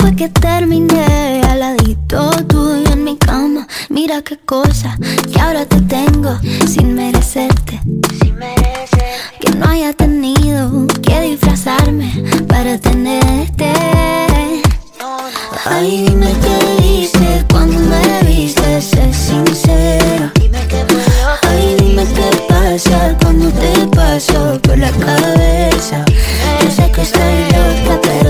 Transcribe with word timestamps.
fue 0.00 0.16
que 0.16 0.28
terminé 0.28 1.42
al 1.48 1.60
ladito 1.60 2.30
tuyo 2.48 2.90
en 2.92 3.04
mi 3.04 3.16
cama? 3.16 3.66
Mira 3.88 4.22
qué 4.22 4.38
cosa 4.38 4.96
que 5.32 5.38
ahora 5.40 5.66
te 5.66 5.80
tengo 5.82 6.38
sin 6.66 6.94
merecerte. 6.94 7.80
Sin 8.20 8.34
merecer. 8.36 9.14
Que 9.40 9.50
no 9.52 9.66
haya 9.68 9.92
tenido 9.92 10.86
que 11.02 11.20
disfrazarme 11.20 12.24
para 12.48 12.78
tenerte. 12.78 13.72
Ay, 15.66 16.04
dime 16.06 16.32
qué 16.42 16.82
dices 16.82 17.44
cuando 17.50 17.78
me 17.78 18.22
viste, 18.26 18.80
sé 18.80 19.12
sincera. 19.12 20.32
Ay, 21.42 21.76
dime 21.78 22.04
qué 22.14 22.30
pasa 22.48 23.16
cuando 23.20 23.50
te 23.50 23.86
paso 23.96 24.58
por 24.62 24.78
la 24.78 24.90
cabeza. 24.90 26.04
Yo 26.62 26.70
sé 26.70 26.90
que 26.92 27.02
estoy 27.02 27.44
loca, 27.52 28.00
pero 28.02 28.29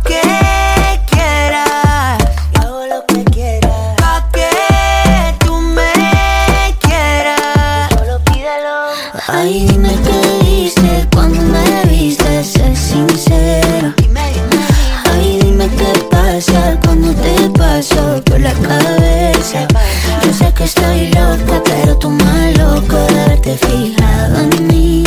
fijado 23.61 24.37
en 24.39 24.67
mí. 24.67 25.03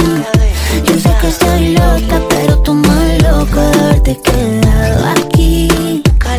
Yo 0.87 0.95
sé 0.99 1.11
que 1.21 1.29
estoy 1.29 1.75
loca, 1.75 2.17
pero 2.31 2.59
tú 2.59 2.75
más 2.75 3.23
loco 3.23 3.61
de 3.61 3.81
haberte 3.81 4.21
quedado 4.21 5.07
aquí. 5.17 5.69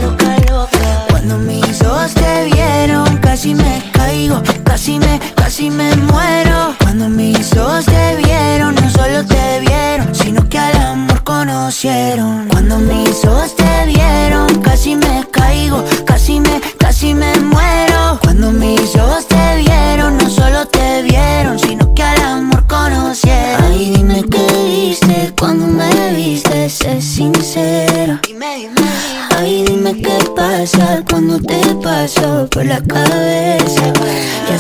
loca, 0.02 0.38
loca. 0.50 1.06
Cuando 1.10 1.38
mis 1.38 1.82
ojos 1.82 2.14
te 2.14 2.46
vieron, 2.52 3.18
casi 3.18 3.54
me 3.54 3.82
caigo, 3.94 4.42
casi 4.64 5.00
me, 5.00 5.20
casi 5.36 5.70
me 5.70 5.96
muero. 5.96 6.76
Cuando 6.80 7.10
mis 7.10 7.56
ojos 7.58 7.86
te 7.86 8.16
vieron, 8.24 8.76
no 8.76 8.90
solo 8.90 9.26
te 9.26 9.60
vieron, 9.62 10.14
sino 10.14 10.48
que 10.50 10.58
al 10.60 10.76
amor 10.78 11.24
conocieron. 11.24 12.25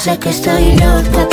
Sé 0.05 0.19
que 0.19 0.29
estoy 0.29 0.73
loca, 0.73 1.24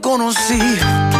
conocí. 0.00 1.19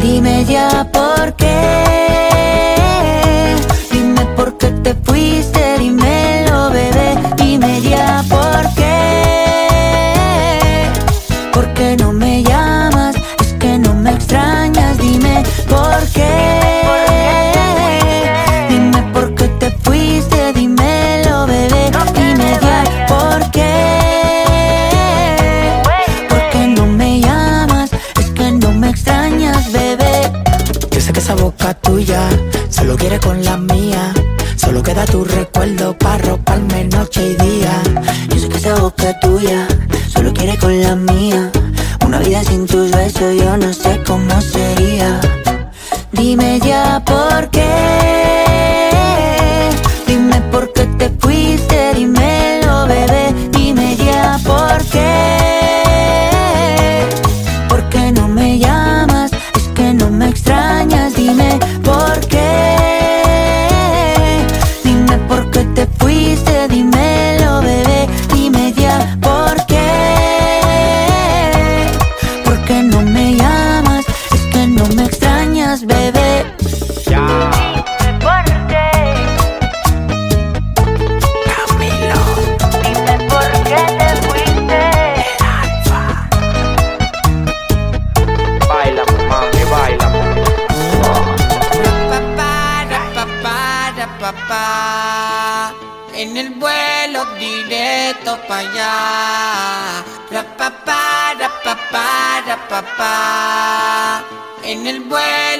Dime 0.00 0.44
ya 0.44 0.86
por 0.92 1.34
qué. 1.34 1.87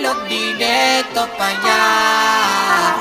Vuelo 0.09 0.29
directo 0.29 1.29
para 1.37 1.49
allá. 1.49 2.94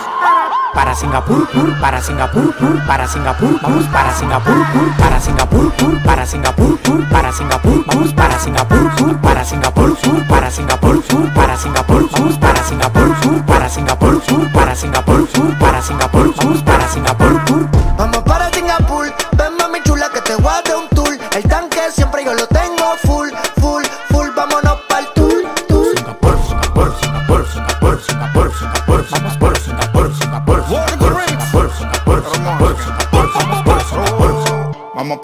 Para 0.74 0.96
Singapur, 0.96 1.48
pur, 1.48 1.80
para 1.80 2.02
Singapur, 2.02 2.54
pur, 2.56 2.86
para 2.86 3.08
Singapur, 3.08 3.60
vamos 3.62 3.86
para 3.88 4.14
Singapur, 4.14 4.66
pur, 4.72 4.94
para 4.98 5.20
Singapur, 5.20 5.72
pur, 5.74 6.02
para 6.04 6.26
Singapur, 6.26 6.78
pur, 6.80 7.10
para 7.10 7.32
Singapur, 7.32 7.86
vamos 7.88 8.14
para 8.14 8.40
Singapur, 8.40 8.96
pur, 8.96 9.18
para 9.20 9.46
Singapur, 9.46 9.96
pur, 9.98 10.28
para 10.28 10.52
Singapur, 10.52 11.04
pur, 11.04 11.34
para 11.34 11.58
Singapur, 11.58 12.10
vamos 12.12 12.38
para 12.38 12.64
Singapur, 12.64 13.16
pur, 13.22 13.44
para 13.46 13.70
Singapur, 13.70 14.22
pur, 14.22 14.52
para 14.52 14.76
Singapur, 14.76 15.28
pur, 15.28 15.58
para 15.58 15.82
Singapur, 15.82 16.34
vamos 16.36 16.64
para 16.64 16.88
Singapur, 16.88 17.46
pur. 17.46 17.70
Vamos 17.98 18.18
para 18.24 18.52
Singapur, 18.54 19.27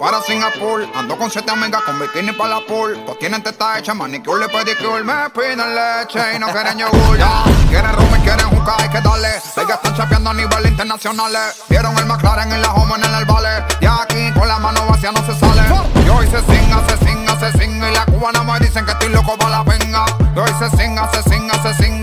para 0.04 0.20
Singapur, 0.20 0.86
ando 0.94 1.16
con 1.16 1.30
siete 1.30 1.50
amigas 1.50 1.80
con 1.80 1.98
bikini 1.98 2.32
para 2.32 2.56
la 2.56 2.60
pool. 2.66 3.02
Pues 3.06 3.18
tienen 3.18 3.42
teta 3.42 3.78
hecha, 3.78 3.94
manicure 3.94 4.46
pedicure. 4.50 5.02
Me 5.02 5.30
piden 5.30 5.74
leche 5.74 6.20
y 6.36 6.38
no 6.38 6.48
quieren 6.48 6.76
yogur. 6.78 7.16
Ya. 7.16 7.42
Quieren 7.70 7.90
rum 7.94 8.14
y 8.14 8.20
quieren 8.20 8.46
juca, 8.50 8.74
hay 8.78 8.90
que 8.90 9.00
darle. 9.00 9.28
Ellas 9.28 9.78
están 9.82 9.96
chapeando 9.96 10.28
a 10.28 10.34
nivel 10.34 10.66
internacional. 10.66 11.32
Vieron 11.70 11.96
el 11.96 12.04
McLaren 12.04 12.52
en 12.52 12.60
la 12.60 12.74
home 12.74 12.96
en 12.96 13.14
el 13.14 13.24
vale. 13.24 13.64
Y 13.80 13.86
aquí 13.86 14.30
con 14.38 14.46
la 14.46 14.58
mano 14.58 14.86
vacía 14.90 15.10
no 15.10 15.24
se 15.24 15.40
sale. 15.40 15.62
Yo 16.04 16.22
hice 16.22 16.38
singa, 16.52 16.86
se 16.86 17.06
singa, 17.06 17.40
se 17.40 17.58
singa. 17.58 17.90
Y 17.90 17.94
la 17.94 18.04
cubana 18.04 18.42
me 18.42 18.58
dicen 18.60 18.84
que 18.84 18.92
estoy 18.92 19.08
loco 19.08 19.38
para 19.38 19.50
la 19.50 19.62
venga. 19.62 20.04
Yo 20.36 20.44
hice 20.44 20.76
singa, 20.76 21.10
se 21.12 21.22
singa, 21.30 21.54
se 21.62 21.82
singa. 21.82 21.93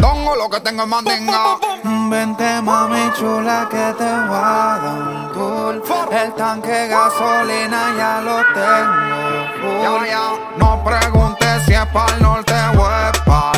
Mondongo, 0.00 0.36
lo 0.36 0.48
que 0.48 0.60
tengo 0.60 0.82
es 0.82 0.88
mandinga. 0.88 1.58
Vente 2.08 2.62
mami 2.62 3.10
chula 3.18 3.66
que 3.68 3.94
te 3.98 4.04
voy 4.28 4.38
a 4.38 4.78
dar 4.82 5.02
un 5.02 5.32
tour 5.32 5.82
El 6.12 6.32
tanque 6.34 6.86
gasolina 6.86 7.94
ya 7.96 8.20
lo 8.20 8.36
tengo 8.54 9.18
full. 9.60 10.58
No 10.58 10.84
preguntes 10.84 11.64
si 11.66 11.72
es 11.74 11.86
para 11.86 12.14
el 12.14 12.22
norte 12.22 12.54
o 12.78 12.88
es 12.88 13.20
para 13.26 13.57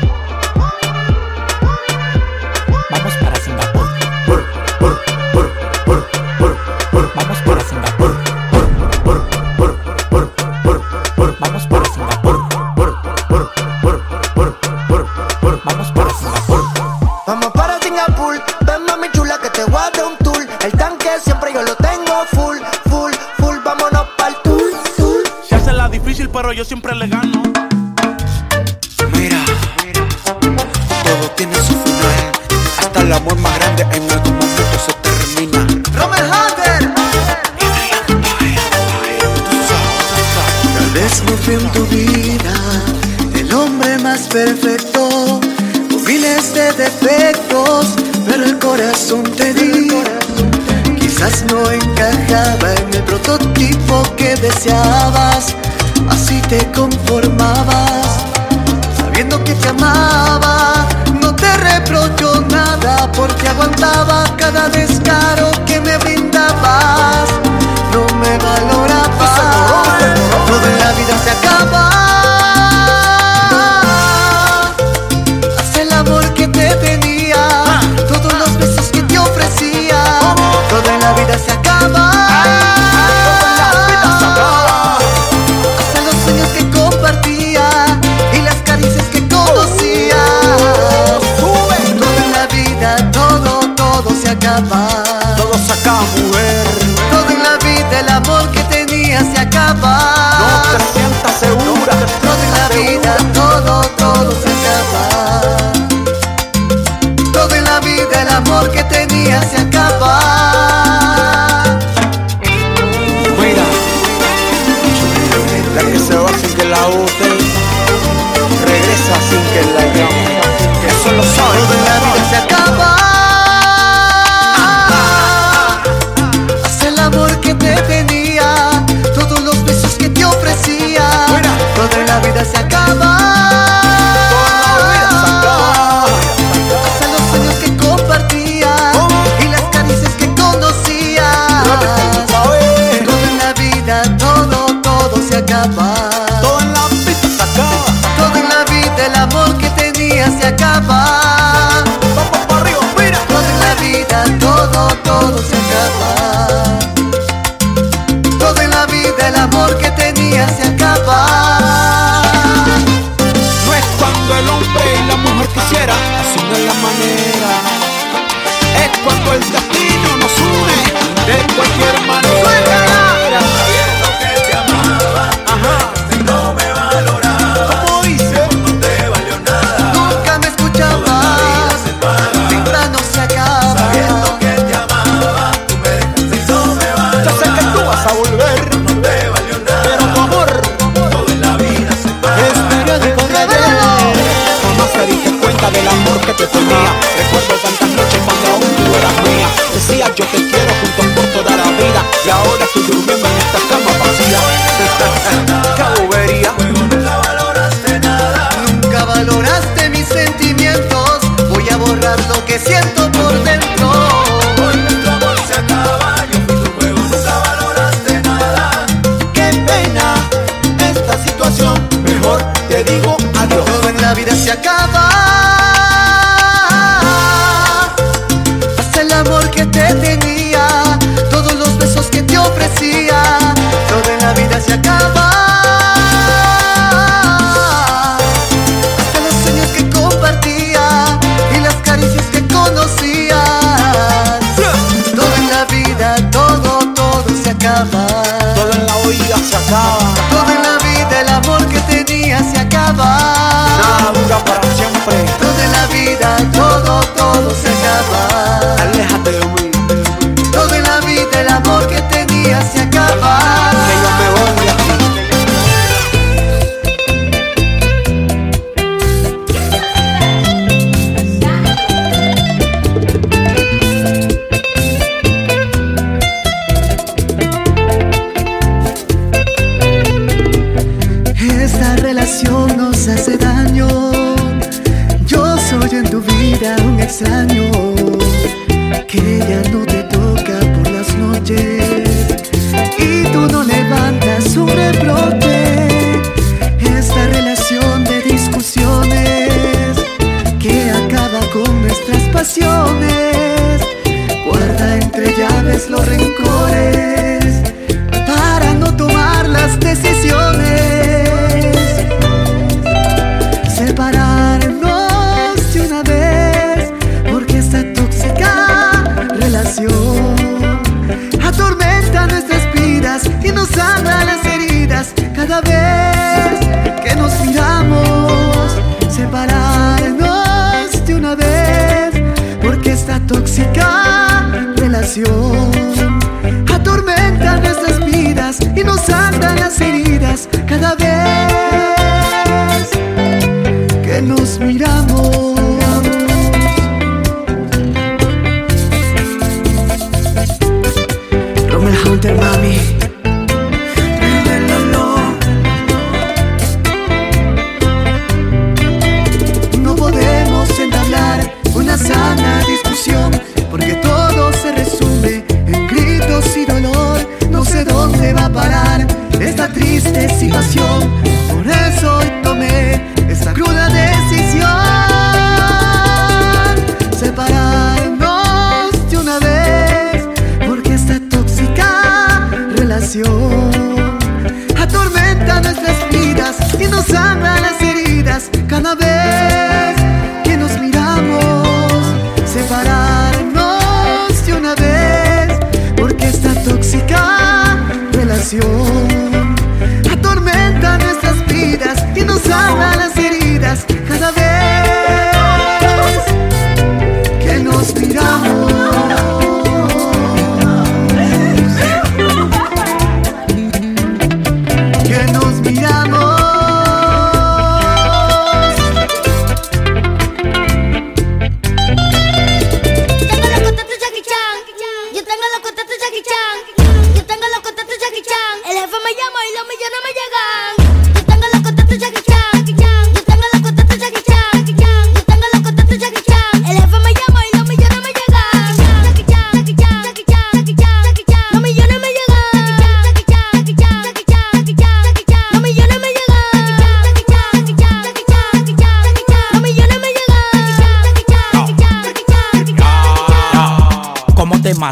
Perfecto, 44.31 44.90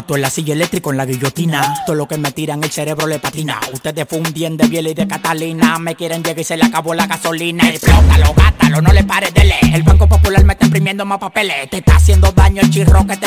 mato 0.00 0.16
en 0.16 0.22
la 0.22 0.30
silla 0.30 0.54
eléctrica 0.54 0.88
en 0.88 0.96
la 0.96 1.04
guillotina. 1.04 1.74
Todo 1.84 1.94
lo 1.94 2.08
que 2.08 2.16
me 2.16 2.32
tiran 2.32 2.64
el 2.64 2.70
cerebro 2.70 3.06
le 3.06 3.18
patina. 3.18 3.60
Ustedes 3.70 4.06
fundien 4.08 4.56
de 4.56 4.66
biel 4.66 4.86
y 4.86 4.94
de 4.94 5.06
Catalina. 5.06 5.78
Me 5.78 5.94
quieren 5.94 6.22
llegar 6.22 6.38
y 6.38 6.44
se 6.44 6.56
le 6.56 6.64
acabó 6.64 6.94
la 6.94 7.06
gasolina. 7.06 7.68
Explótalo, 7.68 8.32
gátalo, 8.34 8.80
no 8.80 8.92
le 8.94 9.04
pares 9.04 9.34
de 9.34 9.44
leer. 9.44 9.74
El 9.74 9.82
Banco 9.82 10.08
Popular 10.08 10.42
me 10.44 10.54
está 10.54 10.64
imprimiendo 10.64 11.04
más 11.04 11.18
papeles. 11.18 11.68
Te 11.68 11.78
está 11.78 11.96
haciendo 11.96 12.32
daño 12.32 12.62
el 12.62 12.70
chirro 12.70 13.06
que 13.06 13.18
te 13.18 13.26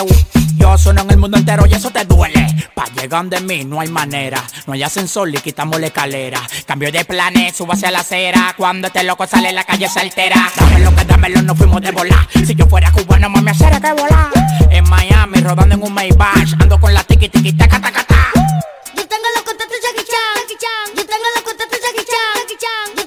Yo 0.58 0.78
sueno 0.80 1.02
en 1.04 1.12
el 1.12 1.18
mundo 1.18 1.38
entero 1.38 1.68
y 1.68 1.74
eso 1.74 1.92
te 1.92 2.06
duele. 2.06 2.48
Pa' 2.74 2.86
llegar 3.00 3.26
de 3.26 3.40
mí 3.42 3.64
no 3.66 3.80
hay 3.80 3.90
manera. 3.90 4.44
No 4.66 4.74
hay 4.74 4.82
ascensor 4.82 5.30
y 5.30 5.38
quitamos 5.38 5.80
la 5.80 5.88
escalera. 5.88 6.42
Cambio 6.66 6.92
de 6.92 7.06
planes, 7.06 7.56
subo 7.56 7.74
hacia 7.74 7.92
la 7.92 8.00
acera. 8.00 8.56
Cuando 8.58 8.88
este 8.88 9.04
loco 9.04 9.28
sale 9.28 9.52
la 9.52 9.64
calle 9.64 9.88
se 9.90 10.00
altera. 10.00 10.52
Dámelo 10.60 10.96
que 10.96 11.06
dámelo, 11.06 11.42
no 11.44 11.56
fuimos 11.56 11.82
de 11.82 11.92
volar. 11.92 12.28
Si 12.34 12.56
yo 12.56 12.66
fuera 12.66 12.92
cubano, 12.92 13.30
me 13.30 13.52
hacer 13.52 13.80
que 13.80 13.94
volar. 13.94 14.32
En 14.72 14.90
Miami, 14.90 15.40
rodando 15.42 15.76
en 15.76 15.84
un 15.84 15.94
Maybach. 15.94 16.63
Ando 16.64 16.80
con 16.80 16.94
la 16.94 17.04
tiki 17.04 17.28
tiki 17.28 17.52
taca 17.52 17.78
taca 17.78 18.06
ta. 18.06 18.32
Yo 18.96 19.06
tengo 19.06 19.28
los 19.36 19.44
contactos 19.44 19.78
Jackie 19.84 20.06
Chan. 20.08 20.96
Yo 20.96 21.06
tengo 21.06 21.26
los 21.36 21.44
contactos 21.44 21.78
Jackie 21.82 22.06
Chan. 22.06 22.40
Yo 22.48 22.56
tengo 22.56 23.03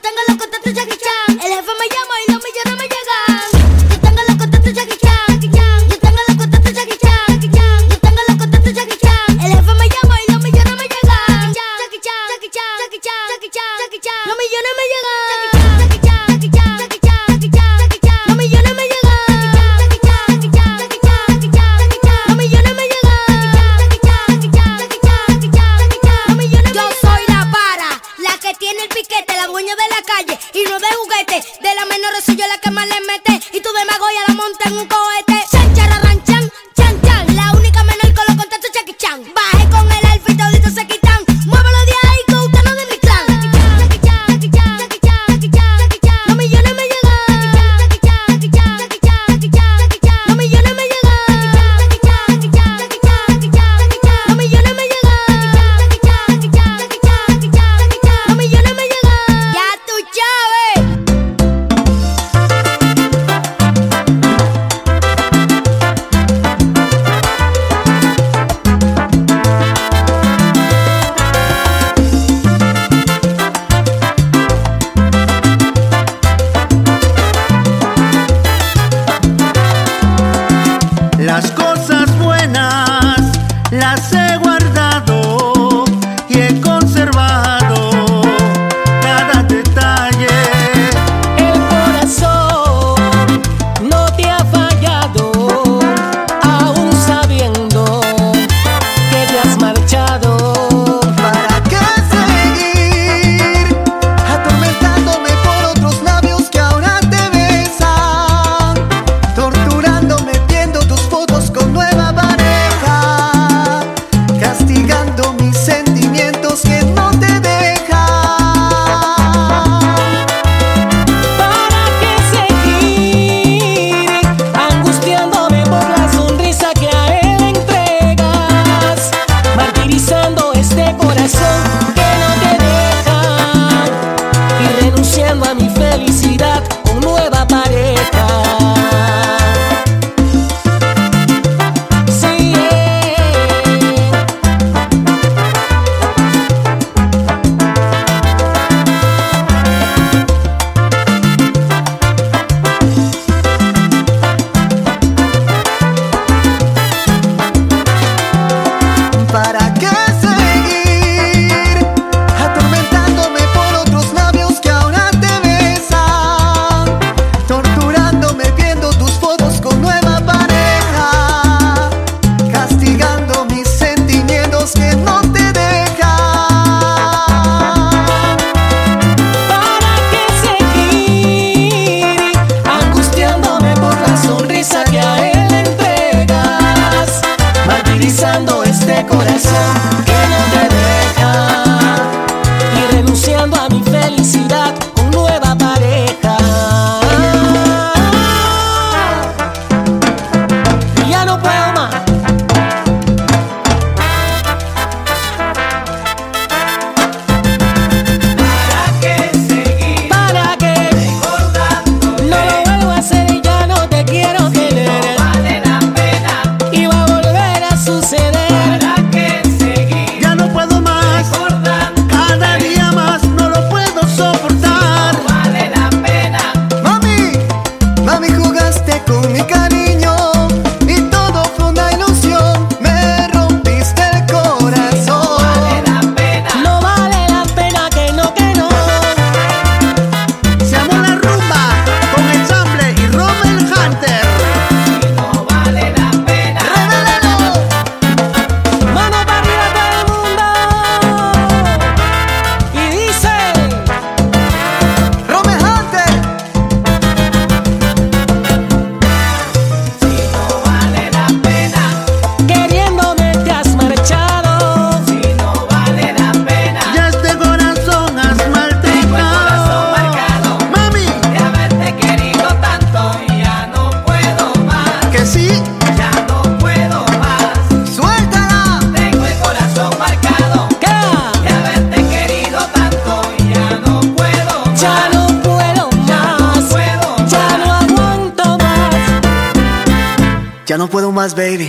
baby. 291.37 291.66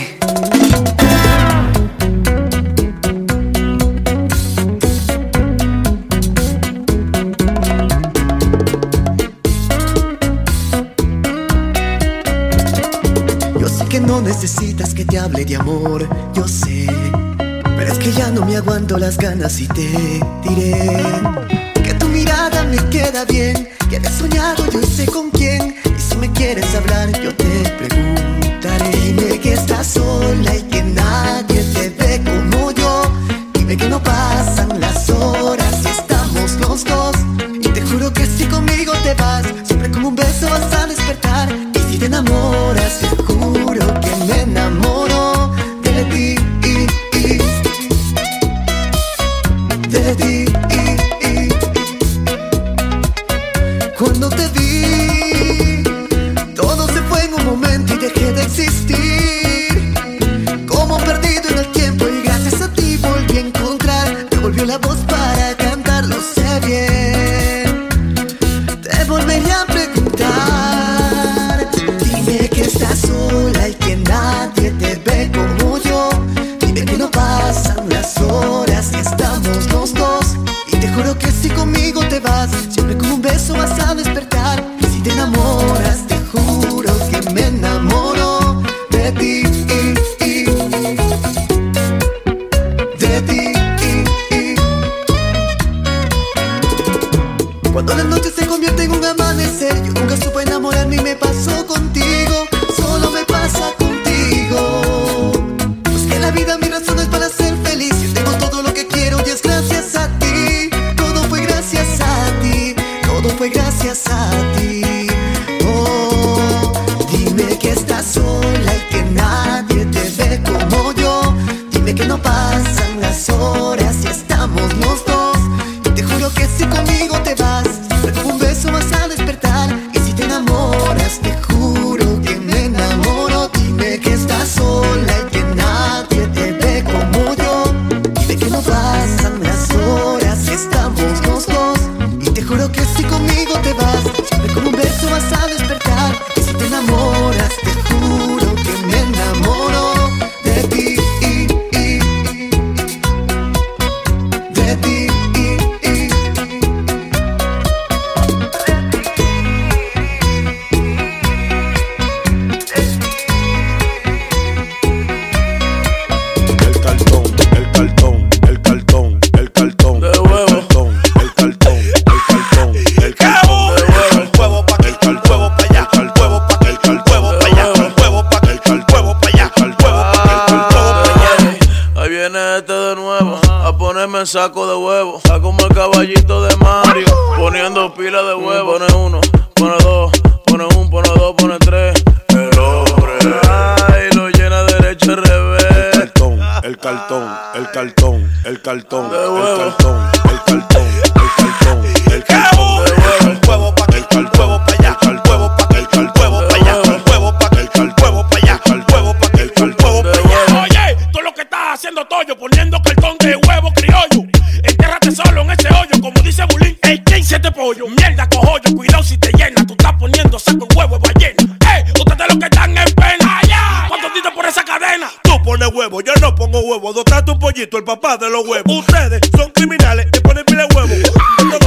mierda, 218.07 218.29
cojollo, 218.29 218.75
cuidado 218.75 219.03
si 219.03 219.17
te 219.17 219.31
llena. 219.33 219.65
Tú 219.65 219.73
estás 219.73 219.93
poniendo 219.93 220.39
saco 220.39 220.67
en 220.69 220.77
huevo 220.77 220.97
de 220.97 221.13
ballena. 221.13 221.57
Ey, 221.75 221.83
ustedes 221.91 222.33
lo 222.33 222.39
que 222.39 222.45
están 222.45 222.77
en 222.77 222.93
pena. 222.93 223.41
¿Cuántos 223.87 224.13
ditos 224.13 224.31
por 224.33 224.45
esa 224.45 224.63
cadena? 224.63 225.09
Tú 225.23 225.31
pones 225.43 225.69
huevo, 225.73 226.01
yo 226.01 226.13
no 226.21 226.35
pongo 226.35 226.59
huevo. 226.59 226.93
Dotaste 226.93 227.31
un 227.31 227.39
pollito, 227.39 227.77
el 227.77 227.83
papá 227.83 228.17
de 228.17 228.29
los 228.29 228.47
huevos. 228.47 228.79
Ustedes 228.79 229.21
son 229.35 229.51
criminales 229.51 230.07
y 230.13 230.19
ponen 230.19 230.45
pile 230.45 230.65
huevo. 230.73 230.93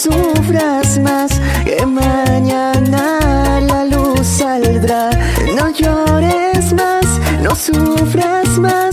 sufras 0.00 0.98
más, 0.98 1.30
que 1.64 1.84
mañana 1.84 3.60
la 3.60 3.84
luz 3.84 4.26
saldrá. 4.26 5.10
No 5.54 5.68
llores 5.68 6.72
más, 6.72 7.04
no 7.42 7.54
sufras 7.54 8.48
más. 8.58 8.89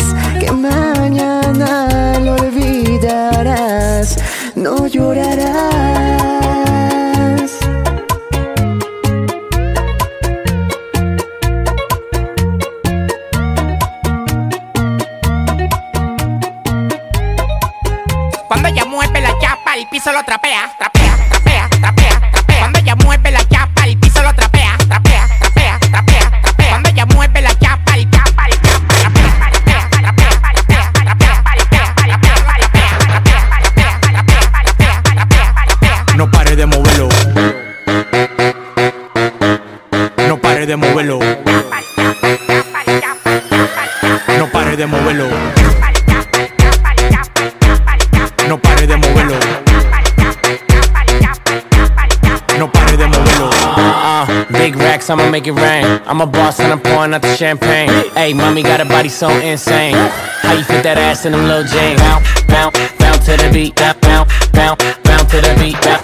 Pouring 57.08 57.14
out 57.14 57.22
the 57.22 57.36
champagne. 57.36 57.90
Hey, 58.16 58.34
mommy 58.34 58.64
got 58.64 58.82
a 58.82 58.86
body 58.86 59.10
so 59.10 59.30
insane. 59.30 59.96
How 59.96 60.54
you 60.54 60.64
fit 60.64 60.84
that 60.84 60.98
ass 60.98 61.26
in 61.26 61.32
them 61.32 61.48
little 61.48 61.64
jeans? 61.64 62.00
Bounce, 62.00 62.44
bounce, 62.48 62.76
bounce 63.00 63.26
to 63.26 63.38
the 63.38 63.50
beat. 63.52 63.76
Bounce, 63.76 64.28
bounce, 64.52 64.84
bounce, 65.04 65.32
to 65.32 65.42
the 65.42 65.56
beat. 65.60 65.80
Bounce, 65.82 66.04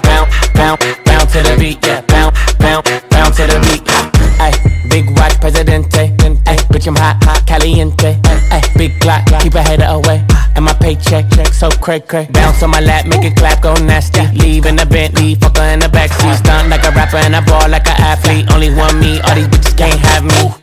bounce, 0.53 0.79
bounce, 1.05 1.31
to 1.33 1.39
the 1.43 1.55
beat. 1.59 1.79
Yeah, 1.85 2.01
bounce, 2.07 2.37
bounce, 2.59 2.87
bounce 3.09 3.37
to 3.37 3.47
the 3.47 3.59
beat. 3.67 3.83
Hey, 4.39 4.53
big 4.89 5.09
watch, 5.17 5.39
presidente. 5.39 6.15
Hey, 6.47 6.59
bitch, 6.71 6.87
I'm 6.87 6.95
hot, 6.95 7.19
hot, 7.23 7.43
caliente. 7.45 8.19
Hey, 8.51 8.61
big 8.77 8.99
clock, 8.99 9.25
keep 9.41 9.55
a 9.55 9.61
header 9.61 9.87
away. 9.87 10.23
And 10.55 10.65
my 10.65 10.73
paycheck, 10.73 11.29
check 11.31 11.47
so 11.47 11.69
cray 11.69 11.99
cray. 11.99 12.27
Bounce 12.31 12.61
on 12.63 12.69
my 12.69 12.79
lap, 12.79 13.05
make 13.07 13.23
it 13.23 13.35
clap, 13.35 13.61
go 13.61 13.73
nasty. 13.75 14.21
Leave 14.37 14.65
in 14.65 14.75
the 14.75 14.85
Bentley, 14.85 15.35
fucker 15.35 15.73
in 15.73 15.79
the 15.79 15.87
backseat. 15.87 16.37
Stunt 16.37 16.69
like 16.69 16.85
a 16.85 16.91
rapper 16.91 17.17
and 17.17 17.35
I 17.35 17.43
ball 17.43 17.67
like 17.69 17.87
an 17.87 17.99
athlete. 17.99 18.51
Only 18.53 18.69
one 18.73 18.99
me, 18.99 19.19
all 19.21 19.35
these 19.35 19.47
bitches 19.47 19.75
can't 19.75 19.99
have 19.99 20.23
me. 20.23 20.62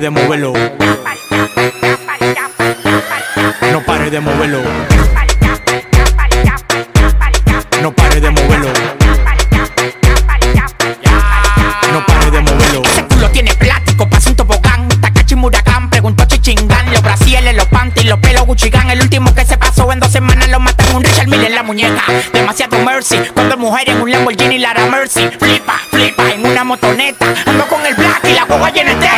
De 0.00 0.08
moverlo. 0.08 0.54
No 3.70 3.82
pare 3.84 4.10
de 4.10 4.18
moverlo. 4.20 4.62
No 7.82 7.92
pare 7.92 8.20
de 8.20 8.30
moverlo. 8.30 8.68
No 11.92 12.06
pare 12.06 12.30
de 12.30 12.40
moverlo. 12.40 12.82
Ese 12.82 13.04
culo 13.04 13.30
tiene 13.30 13.54
plástico, 13.54 14.08
pasa 14.08 14.30
un 14.30 14.36
tobogán. 14.36 14.88
Takachi 15.02 15.34
Murakán, 15.34 15.90
preguntó 15.90 16.24
Chichingán. 16.24 16.90
Los 16.92 17.02
brasieles, 17.02 17.54
los 17.54 17.66
panties, 17.66 18.06
los 18.06 18.18
pelos 18.20 18.46
Guccigan. 18.46 18.88
El 18.88 19.02
último 19.02 19.34
que 19.34 19.44
se 19.44 19.58
pasó 19.58 19.92
en 19.92 20.00
dos 20.00 20.10
semanas 20.10 20.48
lo 20.48 20.60
matan 20.60 20.96
un 20.96 21.04
Richard 21.04 21.28
Mille 21.28 21.46
en 21.46 21.54
la 21.54 21.62
muñeca. 21.62 22.02
Demasiado 22.32 22.78
mercy. 22.78 23.18
Cuando 23.34 23.58
mujer 23.58 23.90
en 23.90 24.00
un 24.00 24.10
Lamborghini 24.10 24.58
Lara 24.58 24.86
Mercy. 24.86 25.28
Flipa, 25.38 25.78
flipa 25.90 26.30
en 26.30 26.46
una 26.46 26.64
motoneta. 26.64 27.26
Ando 27.44 27.66
con 27.68 27.84
el 27.84 27.94
black 27.94 28.24
y 28.24 28.32
la 28.32 28.44
guagua 28.44 28.70
llena 28.70 28.94
de 28.94 29.09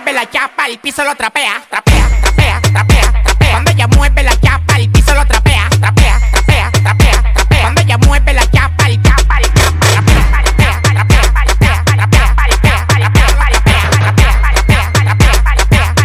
mueve 0.00 0.12
la 0.14 0.30
chapa, 0.30 0.66
el 0.66 0.78
piso 0.78 1.04
lo 1.04 1.14
trapea. 1.14 1.62
Trapea, 1.68 2.08
trapea, 2.22 2.60
trapea, 2.72 3.22
trapea. 3.22 3.50
Cuando 3.50 3.70
ella 3.70 3.86
mueve 3.88 4.22
la 4.22 4.40
chapa, 4.40 4.76
el 4.76 4.90
piso 4.90 5.14
lo 5.14 5.26
trapea. 5.26 5.68
Trapea, 5.78 6.20
trapea, 6.32 6.70
trapea, 6.70 7.32
trapea. 7.34 7.60
Cuando 7.60 7.80
ella 7.82 7.98
mueve 7.98 8.32
la 8.32 8.50
chapa, 8.50 8.88
el 8.88 9.02
chapa, 9.02 9.38
el 9.38 9.44
chapa, 9.52 9.86
trapea, 9.92 10.30
trapea, 10.32 10.80
trapea, 10.82 11.32
trapea, 11.34 11.84
trapea, 11.84 12.34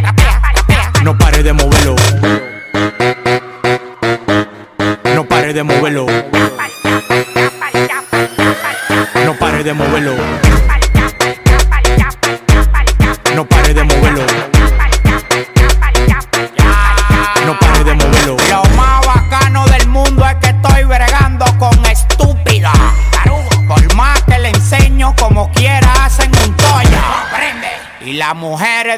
trapea, 0.01 0.41
trapea, 0.51 1.03
No 1.03 1.17
pare 1.17 1.43
de 1.43 1.53
moverlo. 1.53 1.95
No 5.15 5.25
pare 5.25 5.53
de 5.53 5.63
moverlo. 5.63 6.05
No 9.25 9.33
pare 9.39 9.63
de 9.63 9.73
moverlo. 9.73 10.24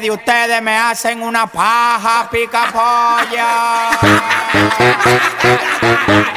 De 0.00 0.10
ustedes 0.10 0.62
me 0.62 0.76
hacen 0.76 1.22
una 1.22 1.46
paja 1.46 2.28
pica 2.30 2.70
polla. 2.72 3.90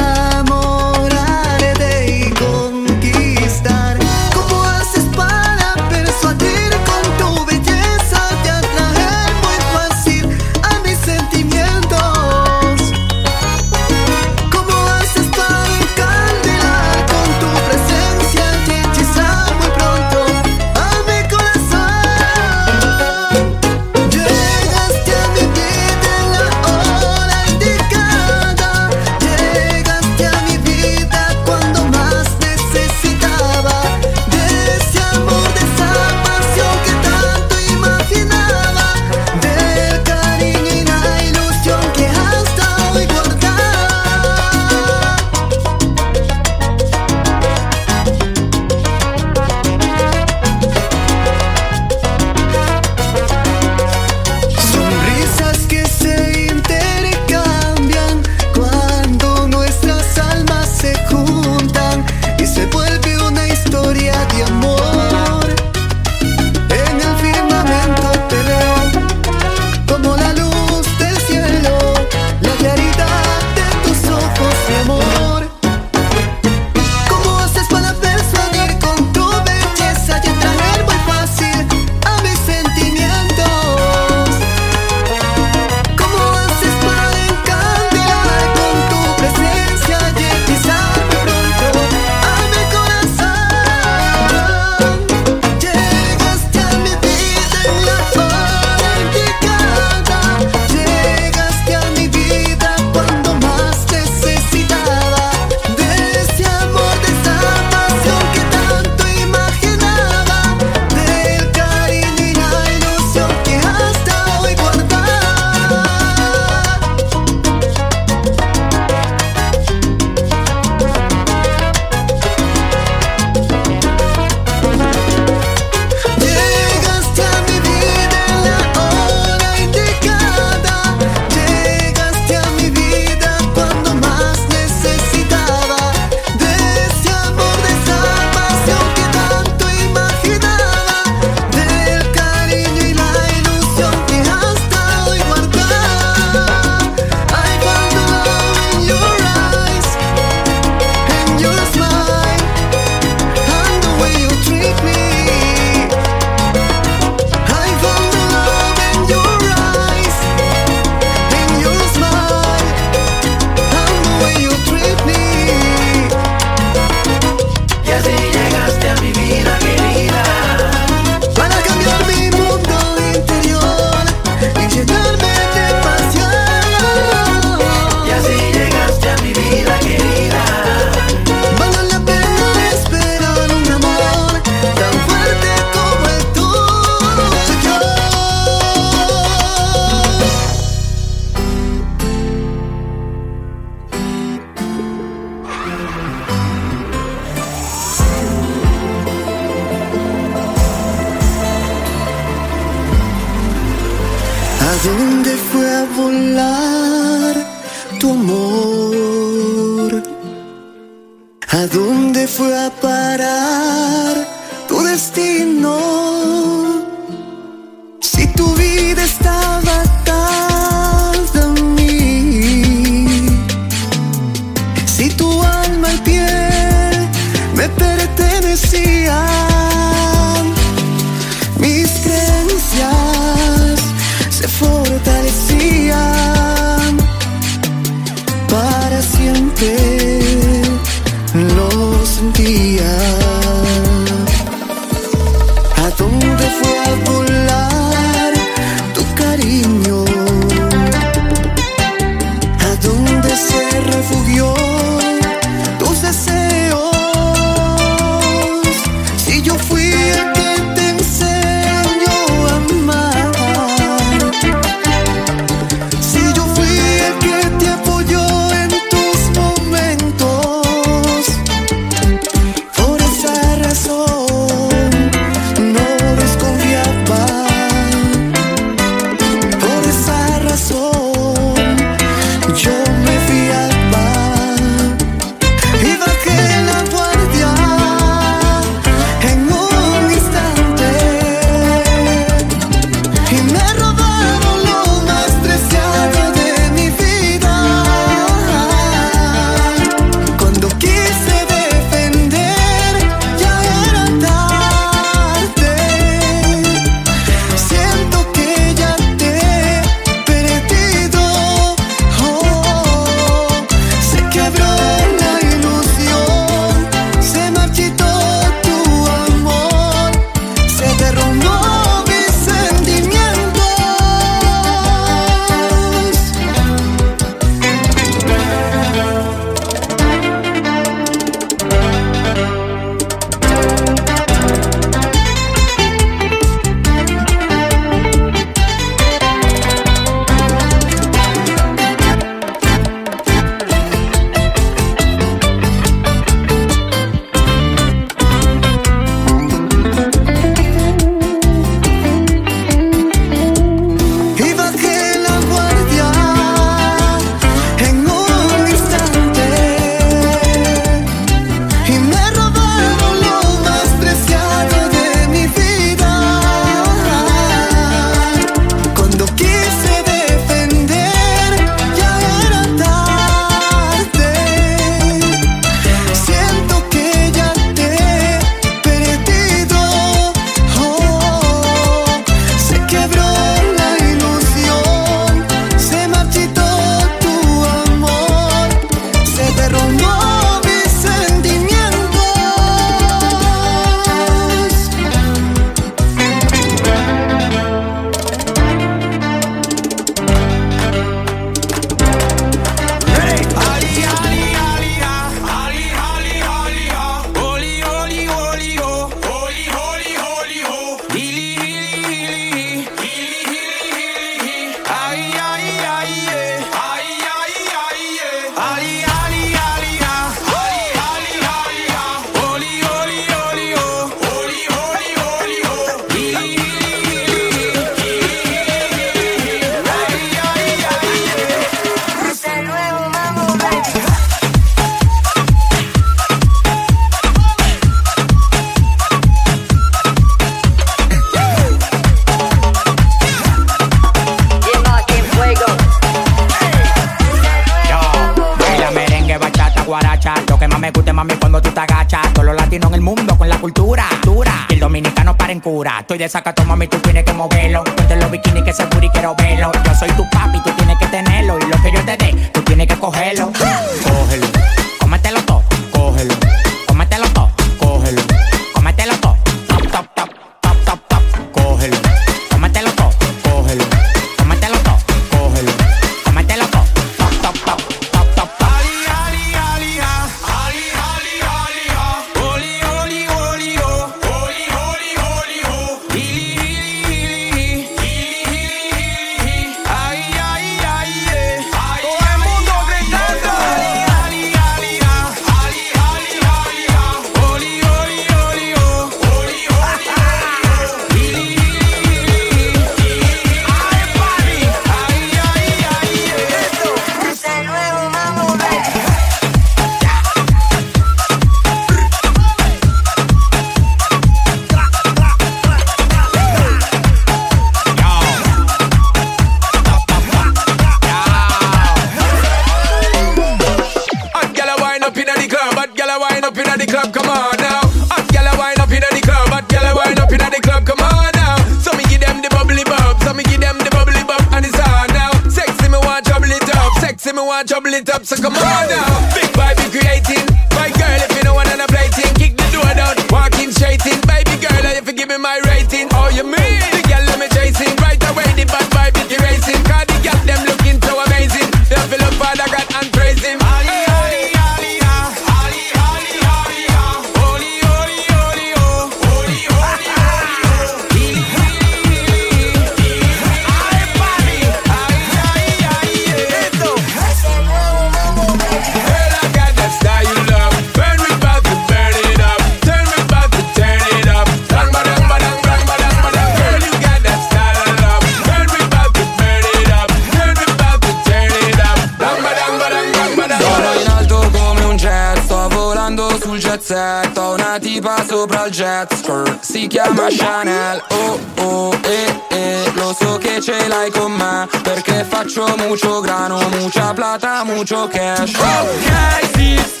chiama 590.01 590.27
Chanel. 590.29 591.03
Oh 591.09 591.39
oh 591.59 591.99
eh 592.03 592.41
eh 592.49 592.91
Lo 592.95 593.15
so 593.17 593.37
che 593.37 593.61
ce 593.61 593.87
l'hai 593.87 594.09
con 594.11 594.31
me 594.31 594.67
Perché 594.81 595.25
faccio 595.27 595.75
mucho 595.77 596.19
grano 596.21 596.59
Mucha 596.79 597.13
plata, 597.13 597.63
mucho 597.63 598.07
cash. 598.07 598.53
Ok, 598.55 599.49
sì. 599.55 600.00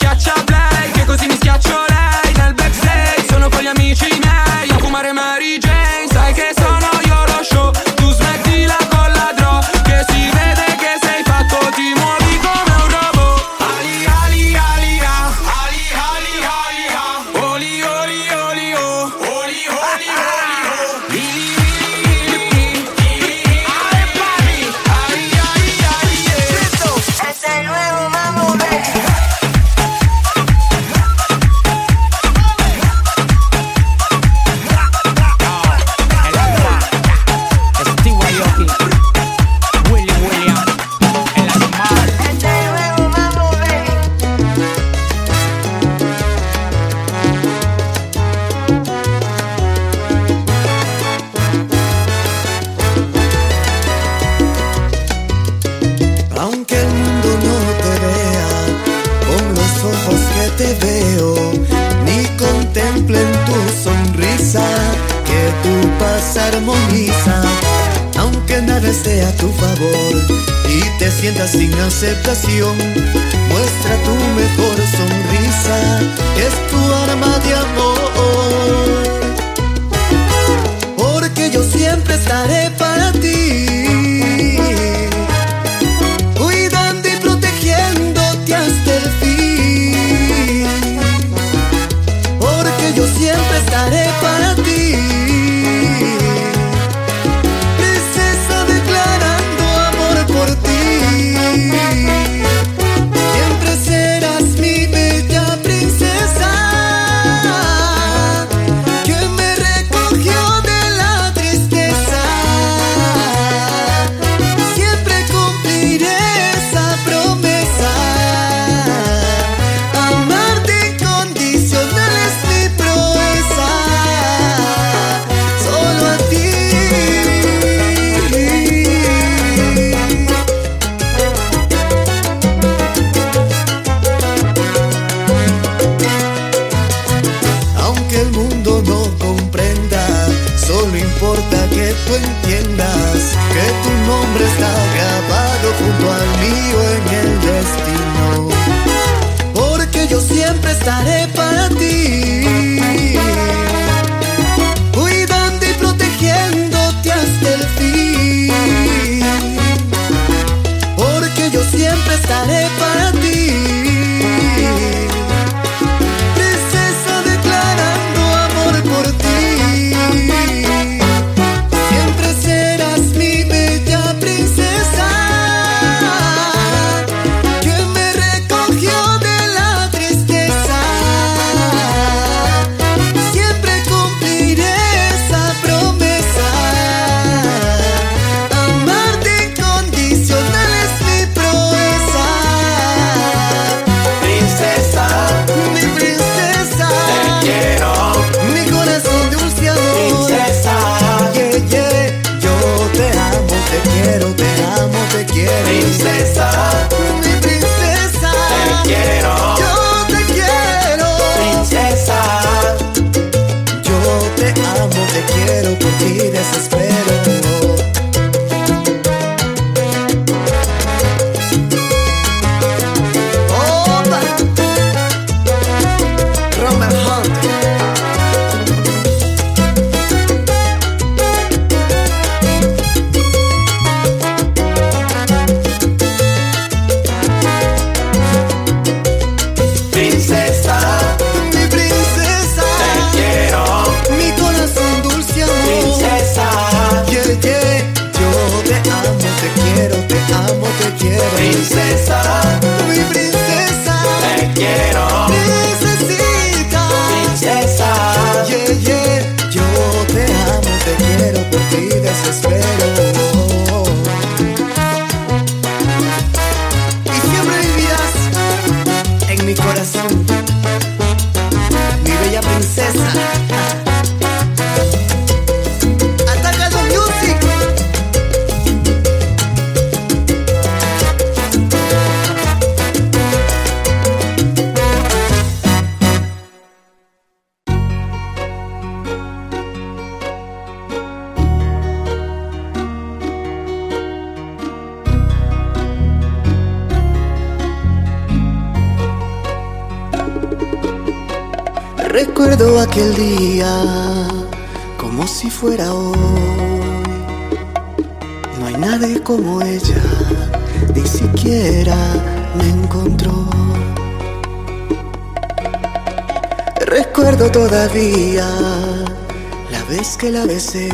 La 317.93 319.83
vez 319.89 320.15
que 320.15 320.31
la 320.31 320.45
besé. 320.45 320.89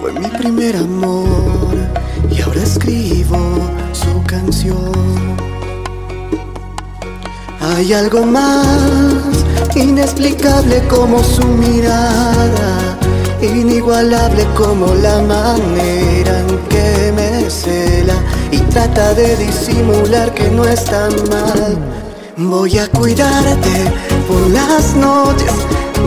Fue 0.00 0.14
mi 0.14 0.28
primer 0.28 0.76
amor 0.76 1.76
y 2.30 2.40
ahora 2.40 2.62
escribo 2.62 3.36
su 3.92 4.22
canción. 4.24 5.36
Hay 7.60 7.92
algo 7.92 8.24
más 8.24 9.44
inexplicable 9.74 10.82
como 10.88 11.22
su 11.22 11.46
mirada, 11.46 12.96
inigualable 13.42 14.46
como 14.56 14.94
la 14.94 15.20
manera 15.20 16.40
en 16.40 16.58
que 16.70 17.12
me 17.14 17.50
cela 17.50 18.14
y 18.50 18.60
trata 18.70 19.12
de 19.12 19.36
disimular 19.36 20.32
que 20.32 20.48
no 20.50 20.64
está 20.64 21.10
mal. 21.30 21.76
Voy 22.38 22.78
a 22.78 22.88
cuidarte 22.88 24.15
por 24.28 24.50
las 24.50 24.94
noches, 24.96 25.52